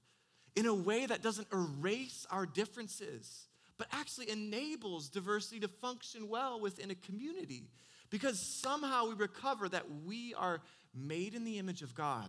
in 0.57 0.67
a 0.67 0.75
way 0.75 1.07
that 1.07 1.23
doesn't 1.23 1.49
erase 1.53 2.27
our 2.31 2.47
differences, 2.47 3.48
but 3.79 3.89
actually 3.93 4.31
enables 4.31 5.09
diversity 5.09 5.61
to 5.61 5.69
function 5.69 6.29
well 6.29 6.61
within 6.61 6.91
a 6.91 6.95
community. 6.95 7.65
Because 8.11 8.39
somehow 8.39 9.09
we 9.09 9.15
recover 9.15 9.69
that 9.69 9.85
we 10.05 10.35
are 10.35 10.61
made 10.95 11.35
in 11.35 11.45
the 11.45 11.59
image 11.59 11.83
of 11.83 11.95
God 11.95 12.29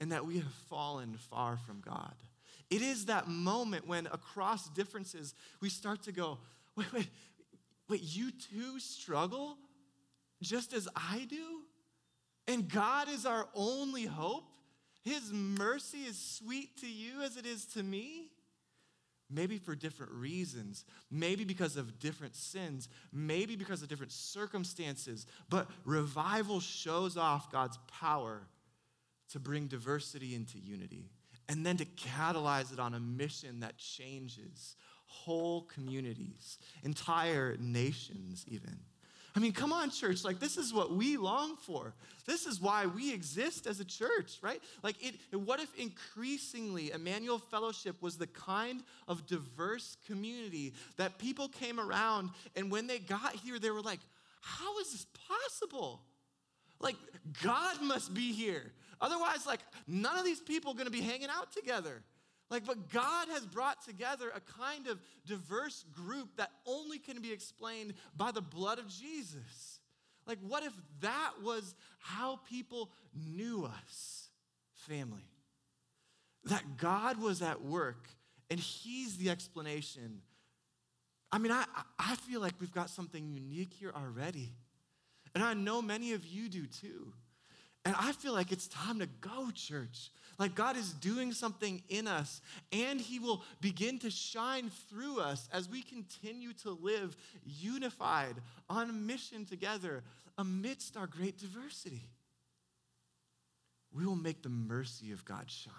and 0.00 0.12
that 0.12 0.24
we 0.24 0.36
have 0.36 0.52
fallen 0.68 1.16
far 1.30 1.56
from 1.56 1.80
God. 1.80 2.14
It 2.70 2.82
is 2.82 3.06
that 3.06 3.26
moment 3.26 3.86
when, 3.86 4.06
across 4.06 4.68
differences, 4.68 5.34
we 5.60 5.70
start 5.70 6.02
to 6.02 6.12
go, 6.12 6.38
wait, 6.76 6.92
wait, 6.92 7.08
wait, 7.88 8.02
you 8.02 8.30
too 8.30 8.78
struggle? 8.78 9.56
just 10.42 10.72
as 10.72 10.88
I 10.94 11.26
do? 11.28 11.62
And 12.46 12.68
God 12.68 13.08
is 13.08 13.26
our 13.26 13.48
only 13.54 14.04
hope? 14.04 14.44
His 15.02 15.32
mercy 15.32 15.98
is 15.98 16.18
sweet 16.18 16.76
to 16.78 16.86
you 16.86 17.22
as 17.22 17.36
it 17.36 17.46
is 17.46 17.64
to 17.66 17.82
me? 17.82 18.27
Maybe 19.30 19.58
for 19.58 19.74
different 19.74 20.12
reasons, 20.12 20.84
maybe 21.10 21.44
because 21.44 21.76
of 21.76 21.98
different 21.98 22.34
sins, 22.34 22.88
maybe 23.12 23.56
because 23.56 23.82
of 23.82 23.88
different 23.88 24.12
circumstances, 24.12 25.26
but 25.50 25.68
revival 25.84 26.60
shows 26.60 27.16
off 27.16 27.52
God's 27.52 27.78
power 27.88 28.48
to 29.30 29.38
bring 29.38 29.66
diversity 29.66 30.34
into 30.34 30.58
unity. 30.58 31.10
and 31.50 31.64
then 31.64 31.78
to 31.78 31.86
catalyze 31.86 32.72
it 32.74 32.78
on 32.78 32.92
a 32.92 33.00
mission 33.00 33.60
that 33.60 33.78
changes 33.78 34.76
whole 35.06 35.62
communities, 35.62 36.58
entire 36.82 37.56
nations, 37.58 38.44
even. 38.46 38.78
I 39.36 39.40
mean, 39.40 39.52
come 39.52 39.72
on, 39.72 39.90
church. 39.90 40.24
Like, 40.24 40.40
this 40.40 40.56
is 40.56 40.72
what 40.72 40.92
we 40.92 41.16
long 41.16 41.56
for. 41.56 41.94
This 42.26 42.46
is 42.46 42.60
why 42.60 42.86
we 42.86 43.12
exist 43.12 43.66
as 43.66 43.78
a 43.78 43.84
church, 43.84 44.38
right? 44.42 44.60
Like, 44.82 44.96
it, 45.00 45.14
what 45.32 45.60
if 45.60 45.74
increasingly 45.76 46.90
Emmanuel 46.92 47.38
Fellowship 47.38 48.02
was 48.02 48.16
the 48.16 48.26
kind 48.26 48.82
of 49.06 49.26
diverse 49.26 49.96
community 50.06 50.74
that 50.96 51.18
people 51.18 51.48
came 51.48 51.78
around, 51.78 52.30
and 52.56 52.70
when 52.70 52.86
they 52.86 52.98
got 52.98 53.34
here, 53.34 53.58
they 53.58 53.70
were 53.70 53.82
like, 53.82 54.00
how 54.40 54.78
is 54.80 54.92
this 54.92 55.06
possible? 55.28 56.00
Like, 56.80 56.96
God 57.42 57.82
must 57.82 58.14
be 58.14 58.32
here. 58.32 58.72
Otherwise, 59.00 59.46
like, 59.46 59.60
none 59.86 60.18
of 60.18 60.24
these 60.24 60.40
people 60.40 60.72
are 60.72 60.76
gonna 60.76 60.90
be 60.90 61.00
hanging 61.00 61.28
out 61.30 61.52
together. 61.52 62.02
Like, 62.50 62.64
but 62.64 62.90
God 62.90 63.28
has 63.28 63.44
brought 63.44 63.84
together 63.84 64.30
a 64.34 64.40
kind 64.40 64.86
of 64.86 65.00
diverse 65.26 65.84
group 65.92 66.36
that 66.36 66.50
only 66.66 66.98
can 66.98 67.20
be 67.20 67.32
explained 67.32 67.94
by 68.16 68.32
the 68.32 68.40
blood 68.40 68.78
of 68.78 68.88
Jesus. 68.88 69.80
Like, 70.26 70.38
what 70.46 70.62
if 70.62 70.72
that 71.00 71.32
was 71.42 71.74
how 71.98 72.40
people 72.48 72.90
knew 73.14 73.64
us, 73.64 74.28
family? 74.72 75.28
That 76.44 76.78
God 76.78 77.20
was 77.20 77.42
at 77.42 77.62
work 77.62 78.08
and 78.50 78.58
He's 78.58 79.16
the 79.18 79.30
explanation. 79.30 80.22
I 81.30 81.38
mean, 81.38 81.52
I, 81.52 81.64
I 81.98 82.16
feel 82.16 82.40
like 82.40 82.54
we've 82.60 82.72
got 82.72 82.88
something 82.88 83.28
unique 83.28 83.74
here 83.74 83.92
already. 83.94 84.52
And 85.34 85.44
I 85.44 85.52
know 85.54 85.82
many 85.82 86.14
of 86.14 86.26
you 86.26 86.48
do 86.48 86.66
too. 86.66 87.12
And 87.84 87.94
I 87.98 88.12
feel 88.12 88.32
like 88.32 88.52
it's 88.52 88.68
time 88.68 88.98
to 88.98 89.06
go, 89.06 89.50
church. 89.54 90.10
Like 90.38 90.54
God 90.54 90.76
is 90.76 90.92
doing 90.92 91.32
something 91.32 91.82
in 91.88 92.06
us, 92.06 92.40
and 92.70 93.00
He 93.00 93.18
will 93.18 93.42
begin 93.60 93.98
to 94.00 94.10
shine 94.10 94.70
through 94.88 95.20
us 95.20 95.48
as 95.52 95.68
we 95.68 95.82
continue 95.82 96.52
to 96.62 96.70
live 96.70 97.16
unified 97.44 98.36
on 98.70 98.88
a 98.88 98.92
mission 98.92 99.44
together 99.44 100.04
amidst 100.36 100.96
our 100.96 101.08
great 101.08 101.38
diversity. 101.38 102.02
We 103.92 104.06
will 104.06 104.16
make 104.16 104.42
the 104.42 104.48
mercy 104.48 105.10
of 105.10 105.24
God 105.24 105.50
shine. 105.50 105.74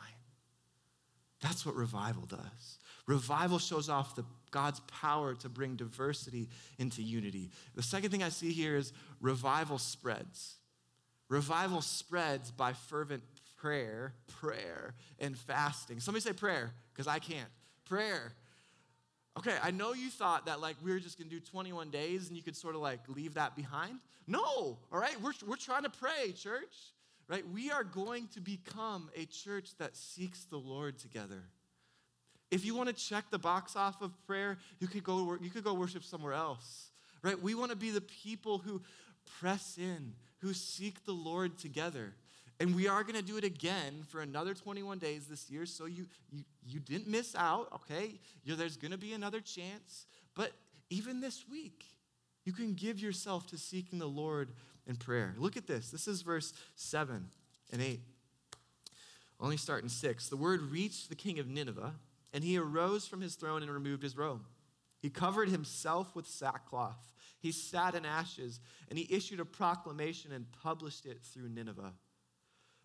That's 1.42 1.66
what 1.66 1.76
revival 1.76 2.26
does. 2.26 2.80
Revival 3.08 3.60
shows 3.60 3.88
off 3.88 4.16
the, 4.16 4.26
God's 4.52 4.82
power 4.82 5.36
to 5.36 5.48
bring 5.48 5.78
diversity 5.78 6.50
into 6.78 7.02
unity. 7.02 7.50
The 7.76 7.84
second 7.84 8.12
thing 8.12 8.24
I 8.24 8.30
see 8.30 8.52
here 8.52 8.76
is 8.76 8.92
revival 9.22 9.78
spreads. 9.78 10.56
Revival 11.30 11.82
spreads 11.82 12.52
by 12.52 12.74
fervent 12.74 13.24
prayer, 13.62 14.14
prayer, 14.40 14.94
and 15.20 15.38
fasting. 15.38 16.00
Somebody 16.00 16.22
say 16.22 16.34
prayer, 16.34 16.72
because 16.94 17.08
I 17.08 17.20
can't. 17.20 17.50
Prayer. 17.86 18.34
Okay, 19.38 19.56
I 19.64 19.72
know 19.72 19.94
you 19.94 20.10
thought 20.10 20.46
that 20.48 20.60
like 20.60 20.76
we 20.84 20.92
were 20.92 21.00
just 21.00 21.18
gonna 21.18 21.30
do 21.30 21.40
21 21.40 21.90
days 21.90 22.28
and 22.28 22.36
you 22.36 22.44
could 22.44 22.56
sort 22.56 22.76
of 22.76 22.82
like 22.82 23.00
leave 23.08 23.36
that 23.36 23.56
behind. 23.56 24.00
No, 24.28 24.78
all 24.92 25.00
right, 25.00 25.20
we're, 25.22 25.34
we're 25.48 25.56
trying 25.56 25.84
to 25.84 25.90
pray, 25.90 26.34
church, 26.34 26.76
right? 27.28 27.44
We 27.50 27.72
are 27.72 27.84
going 27.84 28.28
to 28.34 28.42
become 28.42 29.10
a 29.16 29.26
church 29.26 29.70
that 29.80 29.96
seeks 29.96 30.44
the 30.46 30.58
Lord 30.58 31.00
together. 31.00 31.44
If 32.52 32.66
you 32.66 32.76
want 32.76 32.90
to 32.90 32.96
check 32.96 33.26
the 33.30 33.40
box 33.40 33.76
off 33.76 34.02
of 34.02 34.12
prayer, 34.26 34.58
you 34.80 34.88
could 34.88 35.04
go, 35.04 35.38
you 35.42 35.50
could 35.50 35.64
go 35.64 35.74
worship 35.74 36.04
somewhere 36.04 36.34
else, 36.34 36.90
right? 37.24 37.40
We 37.40 37.56
want 37.56 37.72
to 37.72 37.78
be 37.78 37.92
the 37.92 38.02
people 38.02 38.58
who 38.58 38.82
press 39.40 39.78
in, 39.78 40.14
who 40.40 40.54
seek 40.54 41.06
the 41.06 41.12
Lord 41.12 41.58
together. 41.58 42.14
And 42.60 42.76
we 42.76 42.88
are 42.88 43.04
going 43.04 43.16
to 43.16 43.22
do 43.22 43.38
it 43.38 43.46
again 43.46 44.04
for 44.10 44.22
another 44.22 44.54
21 44.54 44.98
days 45.00 45.28
this 45.28 45.50
year. 45.50 45.66
So 45.66 45.86
you, 45.86 46.08
you, 46.30 46.44
you 46.68 46.80
didn't 46.80 47.08
miss 47.08 47.34
out, 47.36 47.70
okay? 47.74 48.20
You 48.44 48.56
there's 48.56 48.76
going 48.76 48.92
to 48.92 48.98
be 48.98 49.14
another 49.14 49.40
chance. 49.40 50.06
But 50.36 50.52
even 50.90 51.22
this 51.22 51.46
week, 51.50 51.86
you 52.44 52.52
can 52.52 52.74
give 52.74 53.00
yourself 53.00 53.48
to 53.48 53.58
seeking 53.58 54.00
the 54.00 54.08
Lord 54.08 54.52
in 54.88 54.98
prayer. 54.98 55.36
Look 55.38 55.56
at 55.56 55.68
this. 55.68 55.90
This 55.90 56.08
is 56.08 56.22
verse 56.22 56.54
7 56.76 57.30
and 57.72 57.82
8. 57.82 58.02
Only 59.40 59.58
start 59.58 59.84
in 59.84 59.90
6. 59.90 60.28
The 60.28 60.36
word 60.36 60.62
reached 60.64 61.10
the 61.10 61.16
king 61.16 61.40
of 61.40 61.48
Nineveh, 61.48 61.94
and 62.34 62.44
he 62.44 62.58
arose 62.58 63.08
from 63.08 63.22
his 63.22 63.36
throne 63.36 63.62
and 63.62 63.72
removed 63.72 64.04
his 64.04 64.18
robe. 64.18 64.46
He 65.02 65.10
covered 65.10 65.48
himself 65.48 66.14
with 66.14 66.28
sackcloth. 66.28 67.14
He 67.40 67.54
sat 67.54 67.96
in 67.96 68.06
ashes, 68.06 68.60
and 68.90 69.00
he 69.00 69.08
issued 69.10 69.40
a 69.40 69.46
proclamation 69.46 70.34
and 70.34 70.46
published 70.62 71.06
it 71.06 71.22
through 71.22 71.48
Nineveh. 71.48 71.94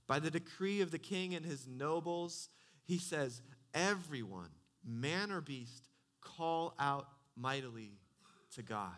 By 0.06 0.18
the 0.18 0.30
decree 0.30 0.80
of 0.80 0.90
the 0.90 0.98
king 0.98 1.34
and 1.34 1.44
his 1.44 1.66
nobles, 1.66 2.48
he 2.84 2.98
says, 2.98 3.42
Everyone, 3.72 4.50
man 4.84 5.30
or 5.32 5.40
beast, 5.40 5.88
call 6.20 6.74
out 6.78 7.08
mightily 7.36 7.92
to 8.54 8.62
God. 8.62 8.92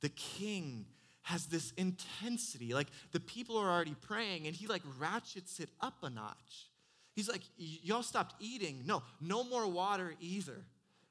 The 0.00 0.08
king 0.10 0.86
has 1.22 1.46
this 1.46 1.72
intensity. 1.76 2.74
Like 2.74 2.88
the 3.12 3.20
people 3.20 3.56
are 3.58 3.70
already 3.70 3.96
praying, 4.00 4.46
and 4.46 4.54
he 4.54 4.66
like 4.66 4.82
ratchets 4.98 5.60
it 5.60 5.70
up 5.80 5.94
a 6.02 6.10
notch. 6.10 6.70
He's 7.14 7.28
like, 7.28 7.42
Y'all 7.56 8.02
stopped 8.02 8.34
eating. 8.40 8.82
No, 8.86 9.02
no 9.20 9.44
more 9.44 9.66
water 9.66 10.14
either. 10.20 10.64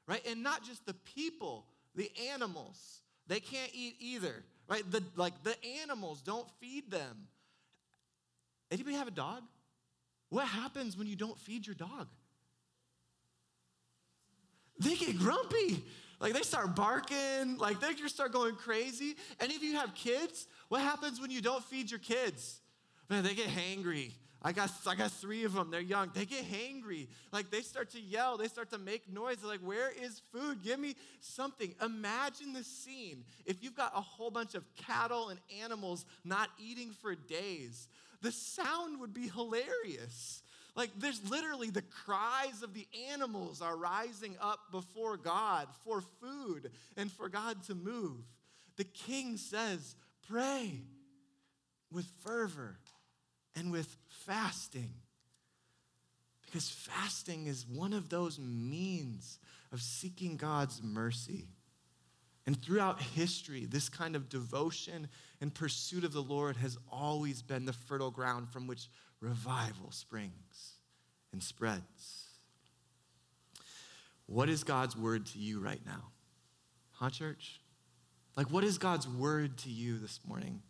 Right? 0.06 0.24
And 0.26 0.42
not 0.42 0.64
just 0.64 0.84
the 0.86 0.94
people, 0.94 1.66
the 1.94 2.10
animals. 2.32 3.00
They 3.26 3.40
can't 3.40 3.70
eat 3.72 3.96
either. 4.00 4.44
Right? 4.68 4.88
The, 4.90 5.02
like 5.16 5.42
the 5.42 5.56
animals, 5.82 6.20
don't 6.22 6.46
feed 6.60 6.90
them. 6.90 7.28
Anybody 8.70 8.96
have 8.96 9.08
a 9.08 9.12
dog? 9.12 9.42
What 10.30 10.46
happens 10.46 10.96
when 10.96 11.06
you 11.06 11.16
don't 11.16 11.38
feed 11.38 11.66
your 11.66 11.76
dog? 11.76 12.08
They 14.80 14.96
get 14.96 15.18
grumpy. 15.18 15.84
Like 16.20 16.32
they 16.32 16.42
start 16.42 16.74
barking, 16.74 17.58
like 17.58 17.80
they 17.80 17.92
just 17.94 18.14
start 18.14 18.32
going 18.32 18.54
crazy. 18.54 19.14
Any 19.40 19.56
of 19.56 19.62
you 19.62 19.74
have 19.74 19.94
kids? 19.94 20.46
What 20.68 20.80
happens 20.80 21.20
when 21.20 21.30
you 21.30 21.40
don't 21.40 21.62
feed 21.64 21.90
your 21.90 22.00
kids? 22.00 22.60
Man, 23.10 23.22
they 23.22 23.34
get 23.34 23.48
hangry. 23.48 24.12
I 24.40 24.52
got, 24.52 24.70
I 24.86 24.94
got 24.94 25.10
three 25.10 25.44
of 25.44 25.54
them. 25.54 25.70
They're 25.70 25.80
young. 25.80 26.10
They 26.14 26.26
get 26.26 26.44
hangry. 26.44 27.08
Like 27.32 27.50
they 27.50 27.62
start 27.62 27.90
to 27.92 28.00
yell. 28.00 28.36
They 28.36 28.48
start 28.48 28.70
to 28.70 28.78
make 28.78 29.10
noise. 29.10 29.38
They're 29.38 29.50
like, 29.50 29.60
where 29.60 29.90
is 29.90 30.20
food? 30.32 30.62
Give 30.62 30.78
me 30.78 30.96
something. 31.20 31.74
Imagine 31.82 32.52
the 32.52 32.62
scene 32.62 33.24
if 33.46 33.62
you've 33.62 33.74
got 33.74 33.92
a 33.94 34.00
whole 34.00 34.30
bunch 34.30 34.54
of 34.54 34.64
cattle 34.76 35.30
and 35.30 35.40
animals 35.62 36.04
not 36.24 36.50
eating 36.58 36.90
for 37.00 37.14
days 37.14 37.88
the 38.24 38.32
sound 38.32 39.00
would 39.00 39.12
be 39.12 39.28
hilarious. 39.28 40.42
Like 40.74 40.90
there's 40.96 41.22
literally 41.30 41.68
the 41.68 41.82
cries 41.82 42.62
of 42.62 42.72
the 42.72 42.86
animals 43.12 43.60
are 43.60 43.76
rising 43.76 44.34
up 44.40 44.72
before 44.72 45.18
God 45.18 45.68
for 45.84 46.02
food 46.22 46.70
and 46.96 47.12
for 47.12 47.28
God 47.28 47.62
to 47.64 47.74
move. 47.74 48.24
The 48.76 48.84
king 48.84 49.36
says, 49.36 49.94
pray 50.26 50.80
with 51.92 52.06
fervor 52.24 52.78
and 53.54 53.70
with 53.70 53.94
fasting. 54.08 54.94
Because 56.46 56.70
fasting 56.70 57.46
is 57.46 57.66
one 57.66 57.92
of 57.92 58.08
those 58.08 58.38
means 58.38 59.38
of 59.70 59.82
seeking 59.82 60.38
God's 60.38 60.82
mercy. 60.82 61.48
And 62.46 62.60
throughout 62.60 63.00
history, 63.00 63.66
this 63.66 63.88
kind 63.88 64.16
of 64.16 64.28
devotion 64.28 65.08
and 65.44 65.52
pursuit 65.52 66.04
of 66.04 66.14
the 66.14 66.22
Lord 66.22 66.56
has 66.56 66.78
always 66.90 67.42
been 67.42 67.66
the 67.66 67.74
fertile 67.74 68.10
ground 68.10 68.48
from 68.48 68.66
which 68.66 68.88
revival 69.20 69.90
springs 69.90 70.78
and 71.34 71.42
spreads. 71.42 72.30
What 74.24 74.48
is 74.48 74.64
God's 74.64 74.96
word 74.96 75.26
to 75.26 75.38
you 75.38 75.60
right 75.60 75.82
now? 75.84 76.04
Huh, 76.92 77.10
church? 77.10 77.60
Like, 78.38 78.50
what 78.50 78.64
is 78.64 78.78
God's 78.78 79.06
word 79.06 79.58
to 79.58 79.68
you 79.68 79.98
this 79.98 80.18
morning? 80.26 80.62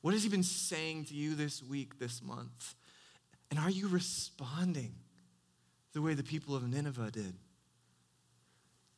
What 0.00 0.14
has 0.14 0.24
He 0.24 0.28
been 0.28 0.42
saying 0.42 1.04
to 1.04 1.14
you 1.14 1.36
this 1.36 1.62
week, 1.62 2.00
this 2.00 2.20
month? 2.20 2.74
And 3.52 3.60
are 3.60 3.70
you 3.70 3.86
responding 3.86 4.96
the 5.92 6.02
way 6.02 6.14
the 6.14 6.24
people 6.24 6.56
of 6.56 6.68
Nineveh 6.68 7.12
did? 7.12 7.34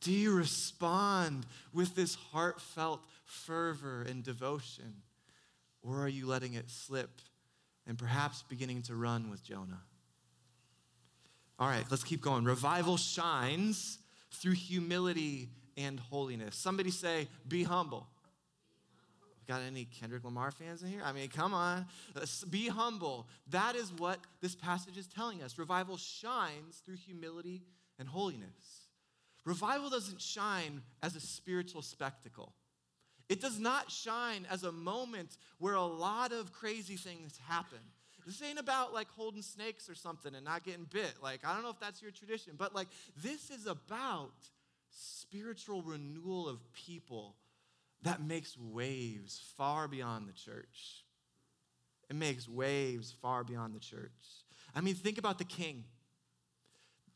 Do 0.01 0.11
you 0.11 0.35
respond 0.35 1.45
with 1.71 1.93
this 1.93 2.15
heartfelt 2.15 3.01
fervor 3.25 4.05
and 4.07 4.23
devotion? 4.23 5.01
Or 5.83 6.01
are 6.01 6.07
you 6.07 6.25
letting 6.25 6.53
it 6.53 6.69
slip 6.69 7.21
and 7.85 7.97
perhaps 7.97 8.43
beginning 8.49 8.83
to 8.83 8.95
run 8.95 9.29
with 9.29 9.43
Jonah? 9.43 9.81
All 11.59 11.67
right, 11.67 11.85
let's 11.89 12.03
keep 12.03 12.21
going. 12.21 12.43
Revival 12.43 12.97
shines 12.97 13.99
through 14.31 14.53
humility 14.53 15.49
and 15.77 15.99
holiness. 15.99 16.55
Somebody 16.55 16.91
say, 16.91 17.27
be 17.47 17.63
humble. 17.63 18.07
Got 19.47 19.61
any 19.61 19.85
Kendrick 19.85 20.23
Lamar 20.23 20.49
fans 20.49 20.81
in 20.81 20.89
here? 20.89 21.01
I 21.03 21.11
mean, 21.11 21.29
come 21.29 21.53
on. 21.53 21.85
Be 22.49 22.67
humble. 22.67 23.27
That 23.51 23.75
is 23.75 23.91
what 23.93 24.19
this 24.41 24.55
passage 24.55 24.97
is 24.97 25.07
telling 25.07 25.43
us. 25.43 25.59
Revival 25.59 25.97
shines 25.97 26.81
through 26.83 26.95
humility 26.95 27.61
and 27.99 28.07
holiness. 28.07 28.87
Revival 29.45 29.91
doesn't 29.91 30.19
shine 30.19 30.81
as 31.03 31.15
a 31.15 31.19
spiritual 31.19 31.83
spectacle. 31.83 32.53
It 33.27 33.41
does 33.41 33.59
not 33.59 33.91
shine 33.91 34.45
as 34.51 34.63
a 34.63 34.71
moment 34.71 35.37
where 35.57 35.73
a 35.73 35.85
lot 35.85 36.31
of 36.31 36.53
crazy 36.53 36.95
things 36.95 37.39
happen. 37.47 37.79
This 38.25 38.41
ain't 38.41 38.59
about 38.59 38.93
like 38.93 39.07
holding 39.15 39.41
snakes 39.41 39.89
or 39.89 39.95
something 39.95 40.33
and 40.33 40.45
not 40.45 40.63
getting 40.63 40.85
bit. 40.85 41.13
Like, 41.21 41.41
I 41.45 41.53
don't 41.53 41.63
know 41.63 41.69
if 41.69 41.79
that's 41.79 42.01
your 42.01 42.11
tradition, 42.11 42.53
but 42.57 42.73
like, 42.73 42.87
this 43.21 43.49
is 43.49 43.67
about 43.67 44.33
spiritual 44.91 45.81
renewal 45.81 46.47
of 46.47 46.59
people 46.73 47.35
that 48.03 48.21
makes 48.21 48.57
waves 48.57 49.41
far 49.57 49.87
beyond 49.87 50.27
the 50.27 50.33
church. 50.33 51.03
It 52.09 52.15
makes 52.15 52.47
waves 52.47 53.11
far 53.21 53.43
beyond 53.43 53.75
the 53.75 53.79
church. 53.79 54.11
I 54.75 54.81
mean, 54.81 54.95
think 54.95 55.17
about 55.17 55.39
the 55.39 55.45
king. 55.45 55.85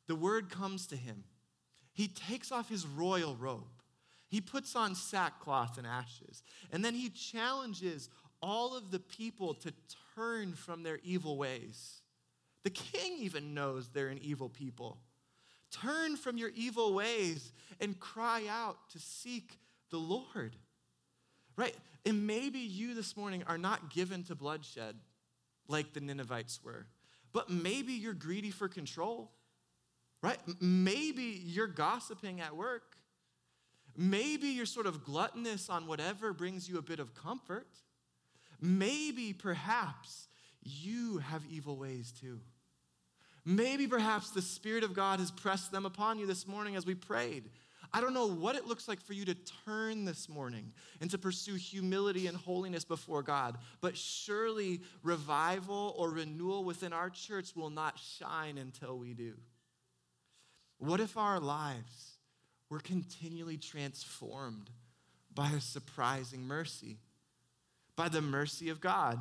The 0.08 0.16
word 0.16 0.50
comes 0.50 0.88
to 0.88 0.96
him. 0.96 1.24
He 1.94 2.08
takes 2.08 2.52
off 2.52 2.70
his 2.70 2.88
royal 2.88 3.36
robe. 3.36 3.79
He 4.30 4.42
puts 4.42 4.76
on 4.76 4.96
sackcloth 4.96 5.78
and 5.78 5.86
ashes. 5.86 6.44
And 6.72 6.86
then 6.86 6.94
he 6.94 7.10
challenges 7.10 8.10
all 8.42 8.78
of 8.78 8.92
the 8.92 9.00
people 9.00 9.56
to 9.56 9.74
turn 10.16 10.54
from 10.54 10.84
their 10.84 11.00
evil 11.04 11.36
ways. 11.36 12.02
The 12.64 12.70
king 12.70 13.18
even 13.20 13.54
knows 13.54 13.90
they're 13.90 14.08
an 14.08 14.20
evil 14.22 14.50
people. 14.50 15.00
Turn 15.72 16.16
from 16.16 16.38
your 16.38 16.52
evil 16.56 16.94
ways 16.94 17.52
and 17.80 18.00
cry 18.00 18.44
out 18.50 18.78
to 18.92 19.00
seek 19.00 19.60
the 19.90 19.98
Lord. 19.98 20.56
Right? 21.56 21.76
And 22.06 22.28
maybe 22.28 22.60
you 22.60 22.94
this 22.94 23.18
morning 23.18 23.44
are 23.48 23.58
not 23.58 23.94
given 23.94 24.24
to 24.26 24.36
bloodshed 24.36 24.96
like 25.68 25.94
the 25.94 26.02
Ninevites 26.02 26.64
were, 26.64 26.88
but 27.34 27.50
maybe 27.50 27.94
you're 27.94 28.14
greedy 28.14 28.52
for 28.52 28.68
control. 28.68 29.32
Right? 30.22 30.40
Maybe 30.60 31.42
you're 31.46 31.68
gossiping 31.68 32.42
at 32.42 32.56
work. 32.56 32.96
Maybe 33.98 34.48
you're 34.48 34.66
sort 34.66 34.86
of 34.86 35.04
gluttonous 35.04 35.70
on 35.70 35.88
whatever 35.88 36.34
brings 36.34 36.70
you 36.70 36.78
a 36.78 36.82
bit 36.82 37.00
of 37.00 37.14
comfort. 37.16 37.68
Maybe, 38.62 39.34
perhaps, 39.34 40.28
you 40.62 41.18
have 41.20 41.44
evil 41.50 41.78
ways 41.78 42.12
too. 42.12 42.40
Maybe, 43.46 43.88
perhaps, 43.88 44.32
the 44.32 44.42
Spirit 44.42 44.84
of 44.84 44.94
God 44.94 45.20
has 45.20 45.32
pressed 45.32 45.72
them 45.72 45.86
upon 45.86 46.20
you 46.20 46.28
this 46.28 46.48
morning 46.48 46.76
as 46.76 46.86
we 46.86 46.96
prayed. 46.96 47.50
I 47.92 48.02
don't 48.02 48.14
know 48.14 48.28
what 48.28 48.56
it 48.56 48.68
looks 48.68 48.88
like 48.88 49.02
for 49.02 49.14
you 49.14 49.26
to 49.26 49.36
turn 49.66 50.06
this 50.06 50.30
morning 50.30 50.74
and 51.02 51.10
to 51.10 51.18
pursue 51.18 51.56
humility 51.56 52.28
and 52.28 52.38
holiness 52.38 52.86
before 52.86 53.24
God, 53.24 53.58
but 53.82 53.98
surely 53.98 54.82
revival 55.02 55.96
or 55.98 56.12
renewal 56.12 56.64
within 56.64 56.94
our 56.94 57.10
church 57.10 57.56
will 57.56 57.72
not 57.72 57.98
shine 57.98 58.60
until 58.60 58.98
we 58.98 59.14
do. 59.14 59.34
What 60.78 61.00
if 61.00 61.18
our 61.18 61.40
lives 61.40 62.09
were 62.70 62.80
continually 62.80 63.58
transformed 63.58 64.70
by 65.34 65.50
a 65.50 65.62
surprising 65.62 66.44
mercy? 66.44 66.98
by 68.00 68.08
the 68.08 68.22
mercy 68.22 68.70
of 68.70 68.80
God. 68.80 69.20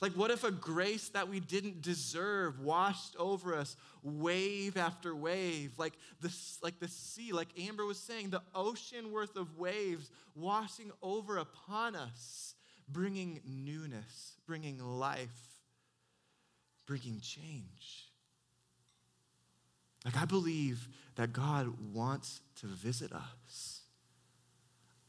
Like, 0.00 0.12
what 0.12 0.30
if 0.30 0.44
a 0.44 0.52
grace 0.52 1.08
that 1.08 1.28
we 1.28 1.40
didn't 1.40 1.82
deserve 1.82 2.60
washed 2.60 3.16
over 3.18 3.56
us 3.56 3.76
wave 4.04 4.76
after 4.76 5.16
wave, 5.16 5.72
like 5.78 5.94
the, 6.20 6.32
like 6.62 6.78
the 6.78 6.86
sea, 6.86 7.32
like 7.32 7.48
Amber 7.58 7.84
was 7.84 7.98
saying, 7.98 8.30
the 8.30 8.42
ocean 8.54 9.10
worth 9.10 9.34
of 9.34 9.58
waves 9.58 10.12
washing 10.36 10.92
over 11.02 11.38
upon 11.38 11.96
us, 11.96 12.54
bringing 12.88 13.40
newness, 13.44 14.36
bringing 14.46 14.78
life, 14.78 15.58
bringing 16.86 17.18
change. 17.18 18.03
Like, 20.04 20.16
I 20.16 20.24
believe 20.24 20.88
that 21.16 21.32
God 21.32 21.72
wants 21.92 22.40
to 22.60 22.66
visit 22.66 23.12
us. 23.12 23.80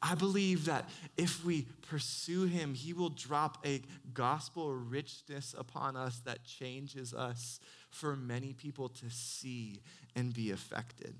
I 0.01 0.13
believe 0.13 0.65
that 0.65 0.87
if 1.17 1.43
we 1.43 1.65
pursue 1.89 2.45
him, 2.45 2.75
he 2.75 2.93
will 2.93 3.09
drop 3.09 3.65
a 3.65 3.81
gospel 4.13 4.71
richness 4.73 5.55
upon 5.57 5.95
us 5.95 6.19
that 6.25 6.43
changes 6.43 7.13
us 7.13 7.59
for 7.89 8.15
many 8.15 8.53
people 8.53 8.87
to 8.89 9.09
see 9.09 9.81
and 10.15 10.31
be 10.31 10.51
affected. 10.51 11.15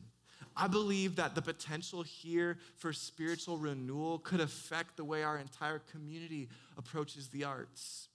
I 0.55 0.67
believe 0.67 1.15
that 1.15 1.35
the 1.35 1.41
potential 1.41 2.03
here 2.03 2.59
for 2.77 2.93
spiritual 2.93 3.57
renewal 3.57 4.19
could 4.19 4.39
affect 4.39 4.97
the 4.97 5.03
way 5.03 5.23
our 5.23 5.38
entire 5.38 5.79
community 5.79 6.47
approaches 6.77 7.29
the 7.29 7.43
arts. 7.43 8.07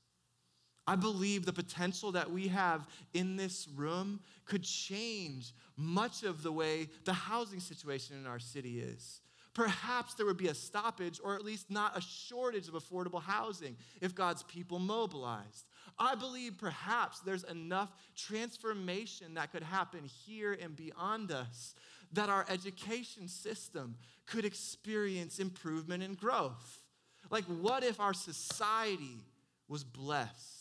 I 0.91 0.97
believe 0.97 1.47
the 1.47 1.53
potential 1.53 2.11
that 2.13 2.29
we 2.29 2.49
have 2.49 2.85
in 3.15 3.37
this 3.37 3.69
room 3.77 4.19
could 4.45 4.65
change 4.65 5.53
much 5.77 6.25
of 6.25 6.43
the 6.43 6.51
way 6.51 6.89
the 7.05 7.13
housing 7.13 7.61
situation 7.61 8.17
in 8.17 8.27
our 8.27 8.41
city 8.41 8.81
is 8.81 9.21
perhaps 9.55 10.15
there 10.15 10.27
would 10.27 10.37
be 10.37 10.49
a 10.49 10.55
stoppage 10.55 11.21
or 11.23 11.37
at 11.37 11.45
least 11.45 11.71
not 11.71 11.97
a 11.97 12.01
shortage 12.01 12.67
of 12.67 12.75
affordable 12.75 13.23
housing 13.23 13.77
if 14.01 14.17
God's 14.17 14.43
people 14.45 14.81
mobilized. 14.81 15.67
I 15.97 16.17
believe 16.17 16.59
perhaps 16.59 17.21
there's 17.21 17.45
enough 17.45 17.93
transformation 18.17 19.35
that 19.35 19.53
could 19.53 19.63
happen 19.63 20.05
here 20.05 20.59
and 20.61 20.75
beyond 20.75 21.31
us 21.31 21.75
that 22.13 22.29
our 22.29 22.45
education 22.49 23.29
system 23.29 23.97
could 24.27 24.45
experience 24.45 25.39
improvement 25.39 26.03
and 26.03 26.19
growth. 26.19 26.83
Like, 27.31 27.45
what 27.45 27.85
if 27.85 28.01
our 28.01 28.15
society 28.15 29.19
was 29.69 29.85
blessed 29.85 30.60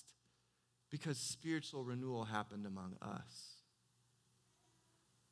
because 0.89 1.17
spiritual 1.17 1.83
renewal 1.83 2.25
happened 2.25 2.65
among 2.65 2.95
us? 3.01 3.55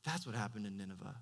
That's 0.03 0.25
what 0.25 0.35
happened 0.35 0.65
in 0.65 0.77
Nineveh. 0.77 1.15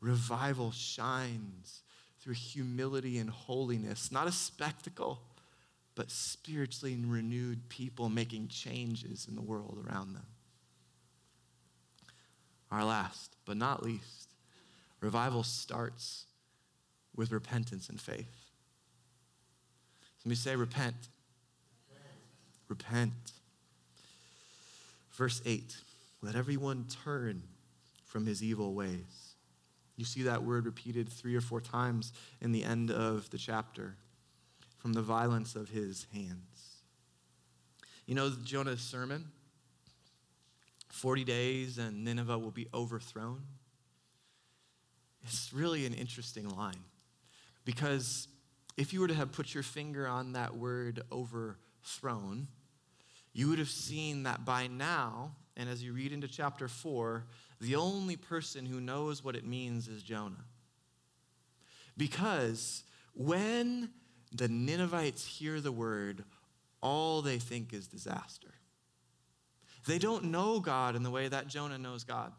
Revival 0.00 0.72
shines 0.72 1.82
through 2.20 2.34
humility 2.34 3.18
and 3.18 3.30
holiness, 3.30 4.10
not 4.10 4.26
a 4.26 4.32
spectacle, 4.32 5.20
but 5.94 6.10
spiritually 6.10 6.98
renewed 7.04 7.68
people 7.68 8.08
making 8.08 8.48
changes 8.48 9.26
in 9.28 9.36
the 9.36 9.42
world 9.42 9.78
around 9.86 10.14
them. 10.14 10.26
Our 12.70 12.84
last, 12.84 13.36
but 13.44 13.56
not 13.56 13.84
least, 13.84 14.34
revival 15.00 15.42
starts 15.42 16.24
with 17.14 17.30
repentance 17.30 17.88
and 17.88 18.00
faith. 18.00 18.50
Let 20.24 20.30
me 20.30 20.34
say, 20.34 20.56
repent. 20.56 20.96
Repent. 22.68 23.12
Verse 25.12 25.40
8 25.44 25.76
Let 26.22 26.34
everyone 26.34 26.86
turn 27.04 27.42
from 28.04 28.26
his 28.26 28.42
evil 28.42 28.74
ways. 28.74 29.34
You 29.96 30.04
see 30.04 30.22
that 30.22 30.42
word 30.42 30.66
repeated 30.66 31.08
three 31.08 31.36
or 31.36 31.40
four 31.40 31.60
times 31.60 32.12
in 32.40 32.52
the 32.52 32.64
end 32.64 32.90
of 32.90 33.30
the 33.30 33.38
chapter 33.38 33.96
from 34.78 34.92
the 34.92 35.02
violence 35.02 35.54
of 35.54 35.68
his 35.68 36.06
hands. 36.12 36.80
You 38.06 38.14
know 38.14 38.30
Jonah's 38.44 38.80
sermon? 38.80 39.26
40 40.90 41.24
days 41.24 41.78
and 41.78 42.04
Nineveh 42.04 42.38
will 42.38 42.50
be 42.50 42.68
overthrown. 42.74 43.42
It's 45.24 45.52
really 45.52 45.86
an 45.86 45.94
interesting 45.94 46.48
line 46.48 46.84
because 47.64 48.28
if 48.76 48.92
you 48.92 49.00
were 49.00 49.08
to 49.08 49.14
have 49.14 49.32
put 49.32 49.54
your 49.54 49.62
finger 49.62 50.06
on 50.06 50.34
that 50.34 50.54
word 50.56 51.02
overthrown, 51.84 52.48
you 53.32 53.48
would 53.48 53.58
have 53.58 53.68
seen 53.68 54.22
that 54.24 54.44
by 54.44 54.66
now, 54.66 55.32
and 55.56 55.68
as 55.68 55.82
you 55.82 55.92
read 55.92 56.12
into 56.12 56.28
chapter 56.28 56.68
4, 56.68 57.24
the 57.60 57.76
only 57.76 58.16
person 58.16 58.66
who 58.66 58.80
knows 58.80 59.24
what 59.24 59.36
it 59.36 59.46
means 59.46 59.88
is 59.88 60.02
Jonah. 60.02 60.44
Because 61.96 62.84
when 63.14 63.90
the 64.32 64.48
Ninevites 64.48 65.24
hear 65.24 65.60
the 65.60 65.72
word, 65.72 66.24
all 66.80 67.22
they 67.22 67.38
think 67.38 67.72
is 67.72 67.86
disaster. 67.86 68.48
They 69.86 69.98
don't 69.98 70.24
know 70.24 70.60
God 70.60 70.96
in 70.96 71.02
the 71.02 71.10
way 71.10 71.28
that 71.28 71.46
Jonah 71.46 71.78
knows 71.78 72.04
God. 72.04 72.32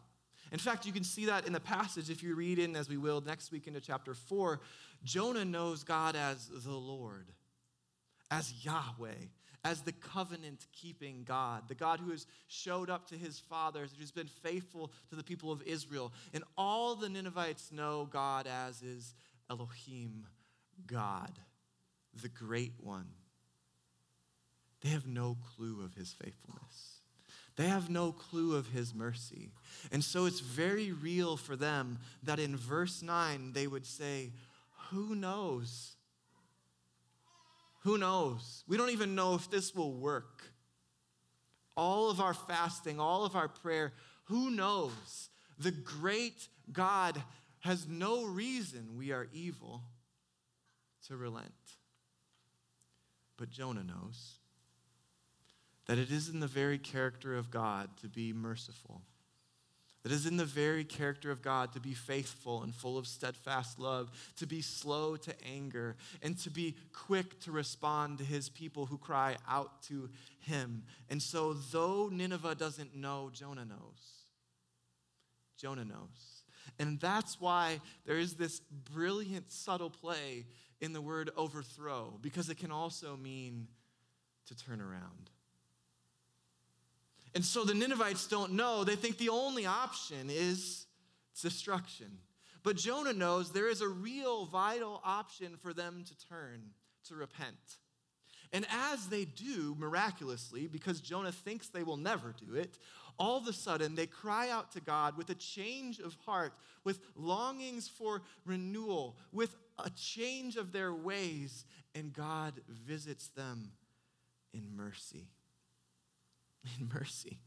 In 0.52 0.58
fact, 0.58 0.86
you 0.86 0.92
can 0.92 1.04
see 1.04 1.26
that 1.26 1.46
in 1.46 1.52
the 1.52 1.60
passage 1.60 2.10
if 2.10 2.22
you 2.22 2.34
read 2.34 2.58
in, 2.58 2.76
as 2.76 2.88
we 2.88 2.96
will 2.96 3.20
next 3.20 3.50
week 3.50 3.66
into 3.66 3.80
chapter 3.80 4.14
4. 4.14 4.60
Jonah 5.04 5.44
knows 5.44 5.84
God 5.84 6.16
as 6.16 6.48
the 6.48 6.70
Lord, 6.70 7.26
as 8.30 8.52
Yahweh, 8.64 9.14
as 9.66 9.82
the 9.82 9.92
covenant 9.92 10.64
keeping 10.72 11.24
God, 11.24 11.64
the 11.66 11.74
God 11.74 11.98
who 11.98 12.12
has 12.12 12.26
showed 12.46 12.88
up 12.88 13.08
to 13.08 13.16
his 13.16 13.40
fathers, 13.40 13.90
who's 13.98 14.12
been 14.12 14.28
faithful 14.28 14.92
to 15.10 15.16
the 15.16 15.24
people 15.24 15.50
of 15.50 15.60
Israel. 15.62 16.12
And 16.32 16.44
all 16.56 16.94
the 16.94 17.08
Ninevites 17.08 17.72
know 17.72 18.08
God 18.08 18.46
as 18.46 18.82
is 18.82 19.14
Elohim, 19.50 20.28
God, 20.86 21.32
the 22.22 22.28
great 22.28 22.74
one. 22.78 23.08
They 24.82 24.90
have 24.90 25.06
no 25.06 25.36
clue 25.56 25.82
of 25.84 25.94
his 25.94 26.12
faithfulness. 26.12 27.00
They 27.56 27.66
have 27.66 27.90
no 27.90 28.12
clue 28.12 28.54
of 28.54 28.68
his 28.68 28.94
mercy. 28.94 29.50
And 29.90 30.04
so 30.04 30.26
it's 30.26 30.40
very 30.40 30.92
real 30.92 31.36
for 31.36 31.56
them 31.56 31.98
that 32.22 32.38
in 32.38 32.56
verse 32.56 33.02
9 33.02 33.52
they 33.52 33.66
would 33.66 33.86
say, 33.86 34.30
Who 34.90 35.16
knows? 35.16 35.95
Who 37.86 37.98
knows? 37.98 38.64
We 38.66 38.76
don't 38.76 38.90
even 38.90 39.14
know 39.14 39.36
if 39.36 39.48
this 39.48 39.72
will 39.72 39.92
work. 39.92 40.42
All 41.76 42.10
of 42.10 42.20
our 42.20 42.34
fasting, 42.34 42.98
all 42.98 43.24
of 43.24 43.36
our 43.36 43.46
prayer, 43.46 43.92
who 44.24 44.50
knows? 44.50 45.28
The 45.56 45.70
great 45.70 46.48
God 46.72 47.22
has 47.60 47.86
no 47.86 48.24
reason 48.24 48.96
we 48.98 49.12
are 49.12 49.28
evil 49.32 49.82
to 51.06 51.16
relent. 51.16 51.52
But 53.36 53.50
Jonah 53.50 53.84
knows. 53.84 54.40
that 55.86 55.98
it 55.98 56.10
is 56.10 56.28
in 56.28 56.40
the 56.40 56.46
very 56.46 56.78
character 56.78 57.36
of 57.36 57.50
God 57.50 57.88
to 58.02 58.08
be 58.08 58.32
merciful. 58.32 59.02
That 60.06 60.12
is 60.12 60.24
in 60.24 60.36
the 60.36 60.44
very 60.44 60.84
character 60.84 61.32
of 61.32 61.42
God 61.42 61.72
to 61.72 61.80
be 61.80 61.92
faithful 61.92 62.62
and 62.62 62.72
full 62.72 62.96
of 62.96 63.08
steadfast 63.08 63.80
love, 63.80 64.08
to 64.36 64.46
be 64.46 64.62
slow 64.62 65.16
to 65.16 65.34
anger, 65.44 65.96
and 66.22 66.38
to 66.42 66.48
be 66.48 66.76
quick 66.92 67.40
to 67.40 67.50
respond 67.50 68.18
to 68.18 68.24
his 68.24 68.48
people 68.48 68.86
who 68.86 68.98
cry 68.98 69.36
out 69.48 69.82
to 69.88 70.08
him. 70.38 70.84
And 71.10 71.20
so, 71.20 71.54
though 71.54 72.08
Nineveh 72.12 72.54
doesn't 72.54 72.94
know, 72.94 73.30
Jonah 73.32 73.64
knows. 73.64 74.22
Jonah 75.58 75.84
knows. 75.84 76.44
And 76.78 77.00
that's 77.00 77.40
why 77.40 77.80
there 78.04 78.20
is 78.20 78.34
this 78.34 78.60
brilliant, 78.60 79.50
subtle 79.50 79.90
play 79.90 80.46
in 80.80 80.92
the 80.92 81.00
word 81.00 81.30
overthrow, 81.36 82.16
because 82.22 82.48
it 82.48 82.58
can 82.58 82.70
also 82.70 83.16
mean 83.16 83.66
to 84.46 84.54
turn 84.54 84.80
around. 84.80 85.30
And 87.36 87.44
so 87.44 87.64
the 87.64 87.74
Ninevites 87.74 88.28
don't 88.28 88.54
know. 88.54 88.82
They 88.82 88.96
think 88.96 89.18
the 89.18 89.28
only 89.28 89.66
option 89.66 90.30
is 90.30 90.86
destruction. 91.42 92.06
But 92.62 92.76
Jonah 92.76 93.12
knows 93.12 93.52
there 93.52 93.68
is 93.68 93.82
a 93.82 93.88
real 93.88 94.46
vital 94.46 95.02
option 95.04 95.58
for 95.60 95.74
them 95.74 96.02
to 96.06 96.28
turn, 96.28 96.70
to 97.08 97.14
repent. 97.14 97.58
And 98.54 98.64
as 98.70 99.08
they 99.08 99.26
do, 99.26 99.76
miraculously, 99.78 100.66
because 100.66 101.02
Jonah 101.02 101.30
thinks 101.30 101.68
they 101.68 101.82
will 101.82 101.98
never 101.98 102.32
do 102.32 102.54
it, 102.54 102.78
all 103.18 103.36
of 103.36 103.46
a 103.46 103.52
sudden 103.52 103.96
they 103.96 104.06
cry 104.06 104.48
out 104.48 104.72
to 104.72 104.80
God 104.80 105.18
with 105.18 105.28
a 105.28 105.34
change 105.34 105.98
of 105.98 106.16
heart, 106.24 106.54
with 106.84 107.00
longings 107.16 107.86
for 107.86 108.22
renewal, 108.46 109.18
with 109.30 109.54
a 109.84 109.90
change 109.90 110.56
of 110.56 110.72
their 110.72 110.94
ways, 110.94 111.66
and 111.94 112.14
God 112.14 112.54
visits 112.86 113.28
them 113.28 113.72
in 114.54 114.74
mercy. 114.74 115.28
In 116.78 116.88
mercy. 116.92 117.38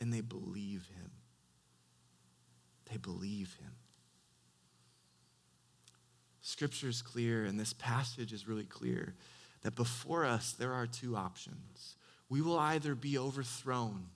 And 0.00 0.12
they 0.12 0.20
believe 0.20 0.88
him. 0.94 1.10
They 2.90 2.98
believe 2.98 3.56
him. 3.60 3.72
Scripture 6.42 6.88
is 6.88 7.02
clear, 7.02 7.44
and 7.44 7.58
this 7.58 7.72
passage 7.72 8.32
is 8.32 8.46
really 8.46 8.64
clear 8.64 9.14
that 9.62 9.74
before 9.74 10.24
us 10.24 10.52
there 10.52 10.72
are 10.72 10.86
two 10.86 11.16
options. 11.16 11.96
We 12.28 12.40
will 12.40 12.58
either 12.58 12.94
be 12.94 13.18
overthrown 13.18 14.06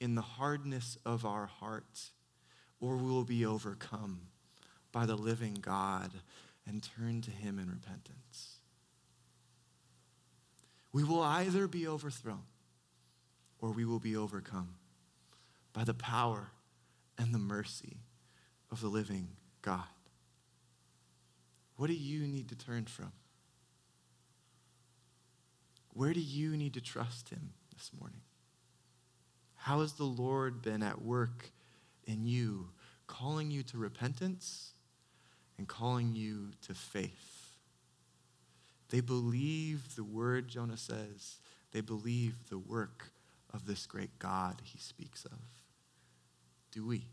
in 0.00 0.14
the 0.14 0.22
hardness 0.22 0.98
of 1.06 1.24
our 1.24 1.46
heart, 1.46 2.10
or 2.80 2.96
we 2.96 3.10
will 3.10 3.24
be 3.24 3.46
overcome 3.46 4.20
by 4.92 5.06
the 5.06 5.16
living 5.16 5.54
God 5.60 6.10
and 6.66 6.82
turn 6.82 7.22
to 7.22 7.30
Him 7.30 7.58
in 7.58 7.70
repentance. 7.70 8.58
We 10.92 11.04
will 11.04 11.22
either 11.22 11.66
be 11.66 11.86
overthrown 11.86 12.44
or 13.60 13.70
we 13.70 13.84
will 13.84 13.98
be 13.98 14.16
overcome 14.16 14.74
by 15.72 15.84
the 15.84 15.94
power 15.94 16.50
and 17.18 17.34
the 17.34 17.38
mercy 17.38 17.98
of 18.70 18.80
the 18.80 18.88
living 18.88 19.28
God. 19.62 19.84
What 21.76 21.88
do 21.88 21.94
you 21.94 22.26
need 22.26 22.48
to 22.48 22.56
turn 22.56 22.86
from? 22.86 23.12
Where 25.92 26.12
do 26.12 26.20
you 26.20 26.56
need 26.56 26.74
to 26.74 26.80
trust 26.80 27.30
Him 27.30 27.50
this 27.74 27.90
morning? 27.98 28.20
How 29.56 29.80
has 29.80 29.94
the 29.94 30.04
Lord 30.04 30.62
been 30.62 30.82
at 30.82 31.02
work 31.02 31.50
in 32.06 32.24
you, 32.24 32.68
calling 33.06 33.50
you 33.50 33.62
to 33.64 33.78
repentance 33.78 34.72
and 35.56 35.66
calling 35.66 36.14
you 36.14 36.50
to 36.66 36.74
faith? 36.74 37.56
They 38.90 39.00
believe 39.00 39.96
the 39.96 40.04
word 40.04 40.48
Jonah 40.48 40.76
says, 40.76 41.38
they 41.72 41.80
believe 41.80 42.48
the 42.48 42.58
work 42.58 43.12
of 43.52 43.66
this 43.66 43.86
great 43.86 44.18
God 44.18 44.60
he 44.64 44.78
speaks 44.78 45.24
of. 45.24 45.38
Do 46.70 46.86
we? 46.86 47.06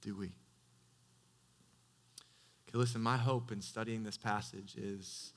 Do 0.00 0.16
we? 0.16 0.32
Okay, 2.68 2.78
listen, 2.78 3.00
my 3.00 3.16
hope 3.16 3.50
in 3.50 3.62
studying 3.62 4.02
this 4.02 4.18
passage 4.18 4.74
is 4.76 5.32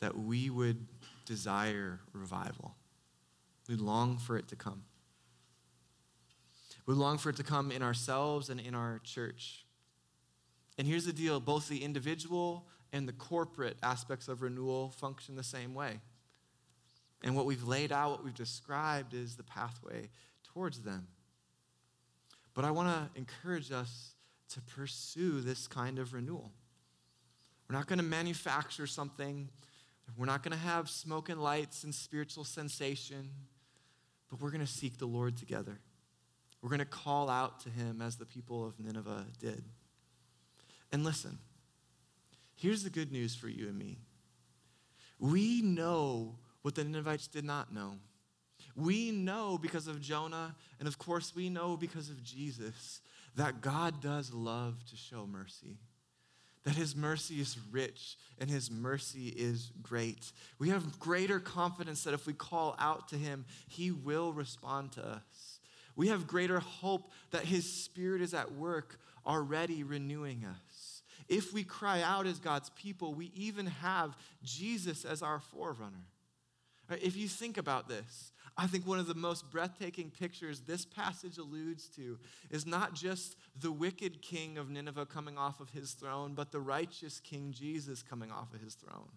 that 0.00 0.16
we 0.18 0.50
would 0.50 0.86
desire 1.24 2.00
revival. 2.12 2.74
We 3.68 3.76
long 3.76 4.18
for 4.18 4.36
it 4.36 4.48
to 4.48 4.56
come. 4.56 4.84
We 6.86 6.94
long 6.94 7.18
for 7.18 7.30
it 7.30 7.36
to 7.36 7.42
come 7.42 7.72
in 7.72 7.82
ourselves 7.82 8.48
and 8.48 8.60
in 8.60 8.74
our 8.74 9.00
church. 9.02 9.64
And 10.78 10.86
here's 10.86 11.06
the 11.06 11.12
deal 11.12 11.40
both 11.40 11.68
the 11.68 11.82
individual 11.82 12.66
and 12.92 13.08
the 13.08 13.12
corporate 13.12 13.76
aspects 13.82 14.28
of 14.28 14.42
renewal 14.42 14.90
function 14.90 15.36
the 15.36 15.42
same 15.42 15.74
way. 15.74 16.00
And 17.22 17.34
what 17.34 17.46
we've 17.46 17.64
laid 17.64 17.92
out, 17.92 18.10
what 18.10 18.24
we've 18.24 18.34
described, 18.34 19.14
is 19.14 19.36
the 19.36 19.42
pathway 19.42 20.10
towards 20.44 20.80
them. 20.80 21.06
But 22.54 22.64
I 22.64 22.70
want 22.70 22.88
to 22.88 23.18
encourage 23.18 23.72
us 23.72 24.14
to 24.50 24.60
pursue 24.62 25.40
this 25.40 25.66
kind 25.66 25.98
of 25.98 26.12
renewal. 26.12 26.52
We're 27.68 27.76
not 27.76 27.86
going 27.86 27.98
to 27.98 28.04
manufacture 28.04 28.86
something, 28.86 29.48
we're 30.16 30.26
not 30.26 30.42
going 30.42 30.52
to 30.52 30.64
have 30.64 30.88
smoke 30.88 31.28
and 31.28 31.42
lights 31.42 31.82
and 31.82 31.94
spiritual 31.94 32.44
sensation, 32.44 33.28
but 34.30 34.40
we're 34.40 34.50
going 34.50 34.64
to 34.64 34.66
seek 34.66 34.98
the 34.98 35.06
Lord 35.06 35.36
together. 35.36 35.80
We're 36.62 36.70
going 36.70 36.78
to 36.78 36.84
call 36.84 37.28
out 37.28 37.60
to 37.60 37.70
him 37.70 38.00
as 38.00 38.16
the 38.16 38.24
people 38.24 38.66
of 38.66 38.78
Nineveh 38.78 39.26
did. 39.40 39.64
And 40.92 41.04
listen, 41.04 41.38
here's 42.54 42.82
the 42.82 42.90
good 42.90 43.12
news 43.12 43.34
for 43.34 43.48
you 43.48 43.68
and 43.68 43.76
me. 43.76 43.98
We 45.18 45.60
know 45.62 46.36
what 46.66 46.74
the 46.74 46.82
Ninevites 46.82 47.28
did 47.28 47.44
not 47.44 47.72
know. 47.72 47.92
We 48.74 49.12
know 49.12 49.56
because 49.56 49.86
of 49.86 50.00
Jonah, 50.00 50.56
and 50.80 50.88
of 50.88 50.98
course, 50.98 51.32
we 51.32 51.48
know 51.48 51.76
because 51.76 52.10
of 52.10 52.24
Jesus, 52.24 53.02
that 53.36 53.60
God 53.60 54.02
does 54.02 54.32
love 54.32 54.84
to 54.90 54.96
show 54.96 55.28
mercy. 55.28 55.76
That 56.64 56.74
his 56.74 56.96
mercy 56.96 57.36
is 57.36 57.56
rich 57.70 58.16
and 58.40 58.50
his 58.50 58.68
mercy 58.68 59.28
is 59.28 59.70
great. 59.80 60.32
We 60.58 60.70
have 60.70 60.98
greater 60.98 61.38
confidence 61.38 62.02
that 62.02 62.14
if 62.14 62.26
we 62.26 62.32
call 62.32 62.74
out 62.80 63.10
to 63.10 63.16
him, 63.16 63.44
he 63.68 63.92
will 63.92 64.32
respond 64.32 64.90
to 64.94 65.06
us. 65.06 65.60
We 65.94 66.08
have 66.08 66.26
greater 66.26 66.58
hope 66.58 67.12
that 67.30 67.44
his 67.44 67.72
spirit 67.72 68.22
is 68.22 68.34
at 68.34 68.50
work 68.50 68.98
already 69.24 69.84
renewing 69.84 70.44
us. 70.44 71.02
If 71.28 71.52
we 71.52 71.62
cry 71.62 72.02
out 72.02 72.26
as 72.26 72.40
God's 72.40 72.70
people, 72.70 73.14
we 73.14 73.30
even 73.36 73.66
have 73.66 74.16
Jesus 74.42 75.04
as 75.04 75.22
our 75.22 75.38
forerunner. 75.38 76.06
If 76.90 77.16
you 77.16 77.28
think 77.28 77.56
about 77.58 77.88
this, 77.88 78.32
I 78.56 78.66
think 78.66 78.86
one 78.86 78.98
of 78.98 79.06
the 79.06 79.14
most 79.14 79.50
breathtaking 79.50 80.10
pictures 80.10 80.60
this 80.60 80.84
passage 80.84 81.36
alludes 81.36 81.88
to 81.96 82.18
is 82.50 82.64
not 82.64 82.94
just 82.94 83.36
the 83.60 83.72
wicked 83.72 84.22
king 84.22 84.56
of 84.56 84.70
Nineveh 84.70 85.06
coming 85.06 85.36
off 85.36 85.60
of 85.60 85.70
his 85.70 85.92
throne, 85.92 86.34
but 86.34 86.52
the 86.52 86.60
righteous 86.60 87.20
King 87.20 87.52
Jesus 87.52 88.02
coming 88.02 88.30
off 88.30 88.54
of 88.54 88.60
his 88.60 88.74
throne. 88.74 89.08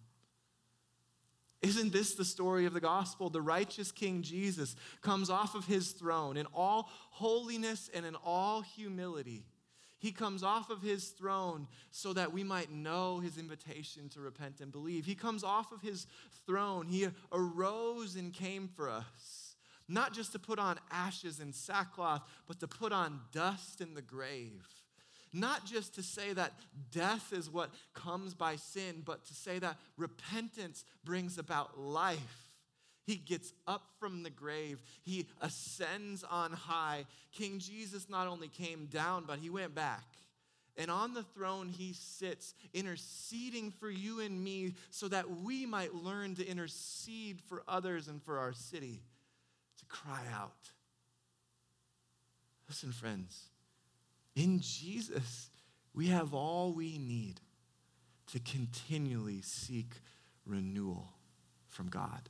Isn't 1.62 1.92
this 1.92 2.16
the 2.16 2.26
story 2.26 2.66
of 2.66 2.74
the 2.74 2.80
gospel? 2.80 3.30
The 3.30 3.42
righteous 3.42 3.92
King 3.92 4.22
Jesus 4.22 4.76
comes 5.02 5.30
off 5.30 5.56
of 5.56 5.66
his 5.66 5.92
throne 5.92 6.38
in 6.38 6.46
all 6.54 6.90
holiness 7.12 7.90
and 7.94 8.06
in 8.06 8.16
all 8.16 8.62
humility 8.62 9.46
he 10.00 10.12
comes 10.12 10.44
off 10.44 10.70
of 10.70 10.82
his 10.82 11.10
throne 11.10 11.68
so 11.92 12.14
that 12.14 12.32
we 12.34 12.44
might 12.44 12.72
know 12.72 13.20
his 13.20 13.38
invitation 13.38 14.08
to 14.10 14.22
repent 14.22 14.62
and 14.62 14.72
believe. 14.72 15.06
He 15.06 15.14
comes 15.14 15.44
off 15.44 15.72
of 15.72 15.82
his 15.82 16.08
throne. 16.48 16.88
He 16.88 17.08
arose 17.32 18.16
and 18.16 18.34
came 18.34 18.70
for 18.70 18.90
us, 18.90 19.56
not 19.90 20.14
just 20.14 20.32
to 20.32 20.40
put 20.40 20.58
on 20.58 20.80
ashes 20.90 21.40
and 21.40 21.54
sackcloth, 21.54 22.22
but 22.48 22.60
to 22.62 22.68
put 22.68 22.94
on 22.94 23.20
dust 23.34 23.82
in 23.82 23.94
the 23.94 24.02
grave. 24.02 24.66
Not 25.32 25.66
just 25.66 25.94
to 25.96 26.02
say 26.02 26.34
that 26.34 26.54
death 26.92 27.34
is 27.34 27.52
what 27.52 27.70
comes 27.94 28.34
by 28.34 28.56
sin, 28.56 29.04
but 29.06 29.26
to 29.26 29.34
say 29.36 29.60
that 29.60 29.78
repentance 29.98 30.86
brings 31.04 31.38
about 31.38 31.78
life. 31.80 32.49
He 33.10 33.16
gets 33.16 33.54
up 33.66 33.82
from 34.00 34.22
the 34.22 34.30
grave. 34.30 34.84
He 35.02 35.26
ascends 35.42 36.24
on 36.24 36.52
high. 36.52 37.06
King 37.32 37.58
Jesus 37.58 38.08
not 38.08 38.28
only 38.28 38.50
came 38.50 38.86
down, 38.86 39.24
but 39.26 39.40
he 39.40 39.50
went 39.50 39.74
back. 39.74 40.06
And 40.78 40.92
on 40.92 41.16
the 41.16 41.24
throne, 41.24 41.70
he 41.70 41.94
sits, 41.94 42.54
interceding 42.72 43.72
for 43.72 43.90
you 43.90 44.20
and 44.20 44.44
me 44.44 44.76
so 44.92 45.08
that 45.08 45.28
we 45.28 45.66
might 45.66 45.96
learn 45.96 46.36
to 46.36 46.48
intercede 46.48 47.42
for 47.48 47.64
others 47.68 48.10
and 48.10 48.22
for 48.22 48.38
our 48.38 48.54
city, 48.54 49.02
to 49.80 49.86
cry 49.86 50.22
out. 50.32 50.70
Listen, 52.68 52.92
friends, 52.92 53.50
in 54.36 54.60
Jesus, 54.60 55.50
we 55.96 56.10
have 56.10 56.36
all 56.36 56.74
we 56.74 57.00
need 57.00 57.42
to 58.34 58.40
continually 58.40 59.42
seek 59.42 59.96
renewal 60.46 61.08
from 61.70 61.88
God 61.88 62.30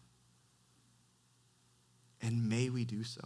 and 2.22 2.50
may 2.50 2.70
we 2.70 2.86
do 2.86 3.04
so. 3.04 3.22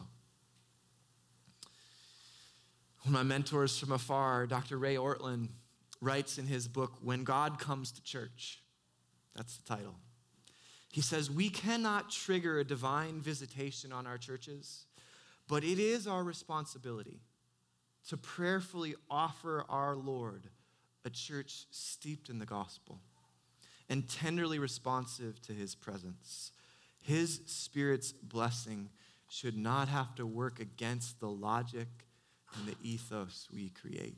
One 3.04 3.08
of 3.08 3.12
my 3.12 3.24
mentors 3.24 3.78
from 3.78 3.92
afar, 3.92 4.48
Dr. 4.48 4.78
Ray 4.78 4.96
Ortlund, 4.96 5.50
writes 6.00 6.38
in 6.38 6.48
his 6.48 6.68
book, 6.68 6.94
When 7.02 7.24
God 7.24 7.60
Comes 7.60 7.92
to 7.92 8.04
Church. 8.04 8.62
That's 9.36 9.58
the 9.58 9.76
title. 9.76 9.96
He 10.92 11.02
says, 11.02 11.30
We 11.30 11.50
cannot 11.50 12.12
trigger 12.12 12.60
a 12.60 12.64
divine 12.64 13.20
visitation 13.20 13.92
on 13.92 14.06
our 14.06 14.18
churches, 14.18 14.86
but 15.48 15.64
it 15.64 15.80
is 15.80 16.08
our 16.08 16.24
responsibility 16.24 17.22
to 18.10 18.18
prayerfully 18.18 18.96
offer 19.10 19.66
our 19.70 19.96
Lord 19.96 20.48
a 21.06 21.10
church 21.10 21.66
steeped 21.72 22.30
in 22.30 22.40
the 22.40 22.46
gospel 22.46 23.00
and 23.90 24.08
tenderly 24.08 24.60
responsive 24.60 25.42
to 25.42 25.54
his 25.54 25.76
presence. 25.76 26.52
His 27.04 27.42
Spirit's 27.46 28.14
blessing 28.14 28.90
should 29.28 29.58
not 29.58 29.90
have 29.90 30.16
to 30.16 30.26
work 30.26 30.60
against 30.60 31.20
the 31.20 31.28
logic 31.28 31.88
and 32.56 32.66
the 32.66 32.76
ethos 32.82 33.50
we 33.54 33.70
create. 33.70 34.16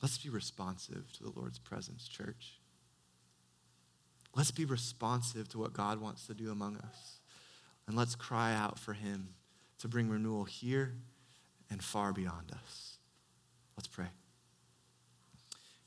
Let's 0.00 0.18
be 0.18 0.28
responsive 0.28 1.12
to 1.14 1.24
the 1.24 1.32
Lord's 1.34 1.58
presence, 1.58 2.06
church. 2.06 2.60
Let's 4.36 4.52
be 4.52 4.64
responsive 4.64 5.48
to 5.48 5.58
what 5.58 5.72
God 5.72 6.00
wants 6.00 6.26
to 6.28 6.34
do 6.34 6.52
among 6.52 6.76
us. 6.76 7.18
And 7.88 7.96
let's 7.96 8.14
cry 8.14 8.54
out 8.54 8.78
for 8.78 8.92
Him 8.92 9.30
to 9.78 9.88
bring 9.88 10.08
renewal 10.08 10.44
here 10.44 10.94
and 11.68 11.82
far 11.82 12.12
beyond 12.12 12.52
us. 12.52 12.98
Let's 13.76 13.88
pray. 13.88 14.06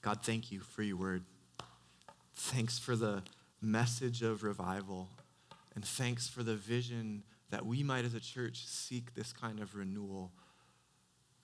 God, 0.01 0.24
thank 0.24 0.51
you 0.51 0.59
for 0.59 0.84
your 0.84 0.97
word. 0.97 1.24
Thanks 2.36 2.78
for 2.78 2.97
the 2.97 3.24
message 3.62 4.22
of 4.22 4.43
revival. 4.43 5.10
And 5.76 5.86
thanks 5.86 6.28
for 6.28 6.43
the 6.43 6.55
vision 6.55 7.24
that 7.49 7.66
we 7.66 7.84
might, 7.84 8.05
as 8.05 8.14
a 8.14 8.20
church, 8.20 8.66
seek 8.66 9.14
this 9.16 9.34
kind 9.34 9.60
of 9.60 9.76
renewal 9.76 10.32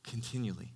continually. 0.03 0.73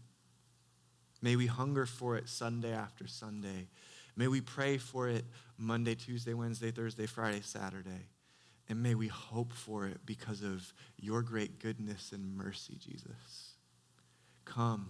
May 1.22 1.36
we 1.36 1.48
hunger 1.48 1.86
for 1.86 2.16
it 2.16 2.30
Sunday 2.30 2.74
after 2.74 3.08
Sunday. 3.08 3.68
May 4.16 4.28
we 4.28 4.42
pray 4.42 4.78
for 4.78 5.08
it 5.08 5.26
Monday, 5.58 5.96
Tuesday, 5.96 6.34
Wednesday, 6.34 6.72
Thursday, 6.72 7.06
Friday, 7.06 7.42
Saturday. 7.42 8.08
And 8.68 8.82
may 8.82 8.96
we 8.96 9.08
hope 9.08 9.54
for 9.54 9.88
it 9.88 10.00
because 10.06 10.44
of 10.44 10.74
your 10.98 11.22
great 11.22 11.60
goodness 11.60 12.12
and 12.12 12.38
mercy, 12.38 12.78
Jesus. 12.80 13.54
Come 14.46 14.90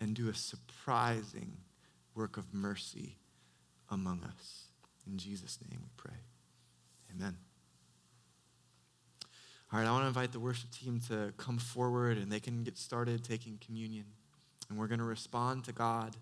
and 0.00 0.14
do 0.14 0.28
a 0.28 0.34
surprising 0.34 1.58
work 2.14 2.36
of 2.36 2.54
mercy 2.54 3.16
among 3.90 4.22
us. 4.22 4.69
In 5.06 5.18
Jesus' 5.18 5.58
name 5.68 5.80
we 5.82 5.88
pray. 5.96 6.16
Amen. 7.14 7.36
All 9.72 9.78
right, 9.78 9.86
I 9.86 9.90
want 9.92 10.02
to 10.02 10.08
invite 10.08 10.32
the 10.32 10.40
worship 10.40 10.70
team 10.70 11.00
to 11.08 11.32
come 11.36 11.58
forward 11.58 12.18
and 12.18 12.30
they 12.30 12.40
can 12.40 12.64
get 12.64 12.76
started 12.76 13.22
taking 13.22 13.58
communion. 13.64 14.06
And 14.68 14.78
we're 14.78 14.88
going 14.88 14.98
to 14.98 15.04
respond 15.04 15.64
to 15.64 15.72
God 15.72 16.16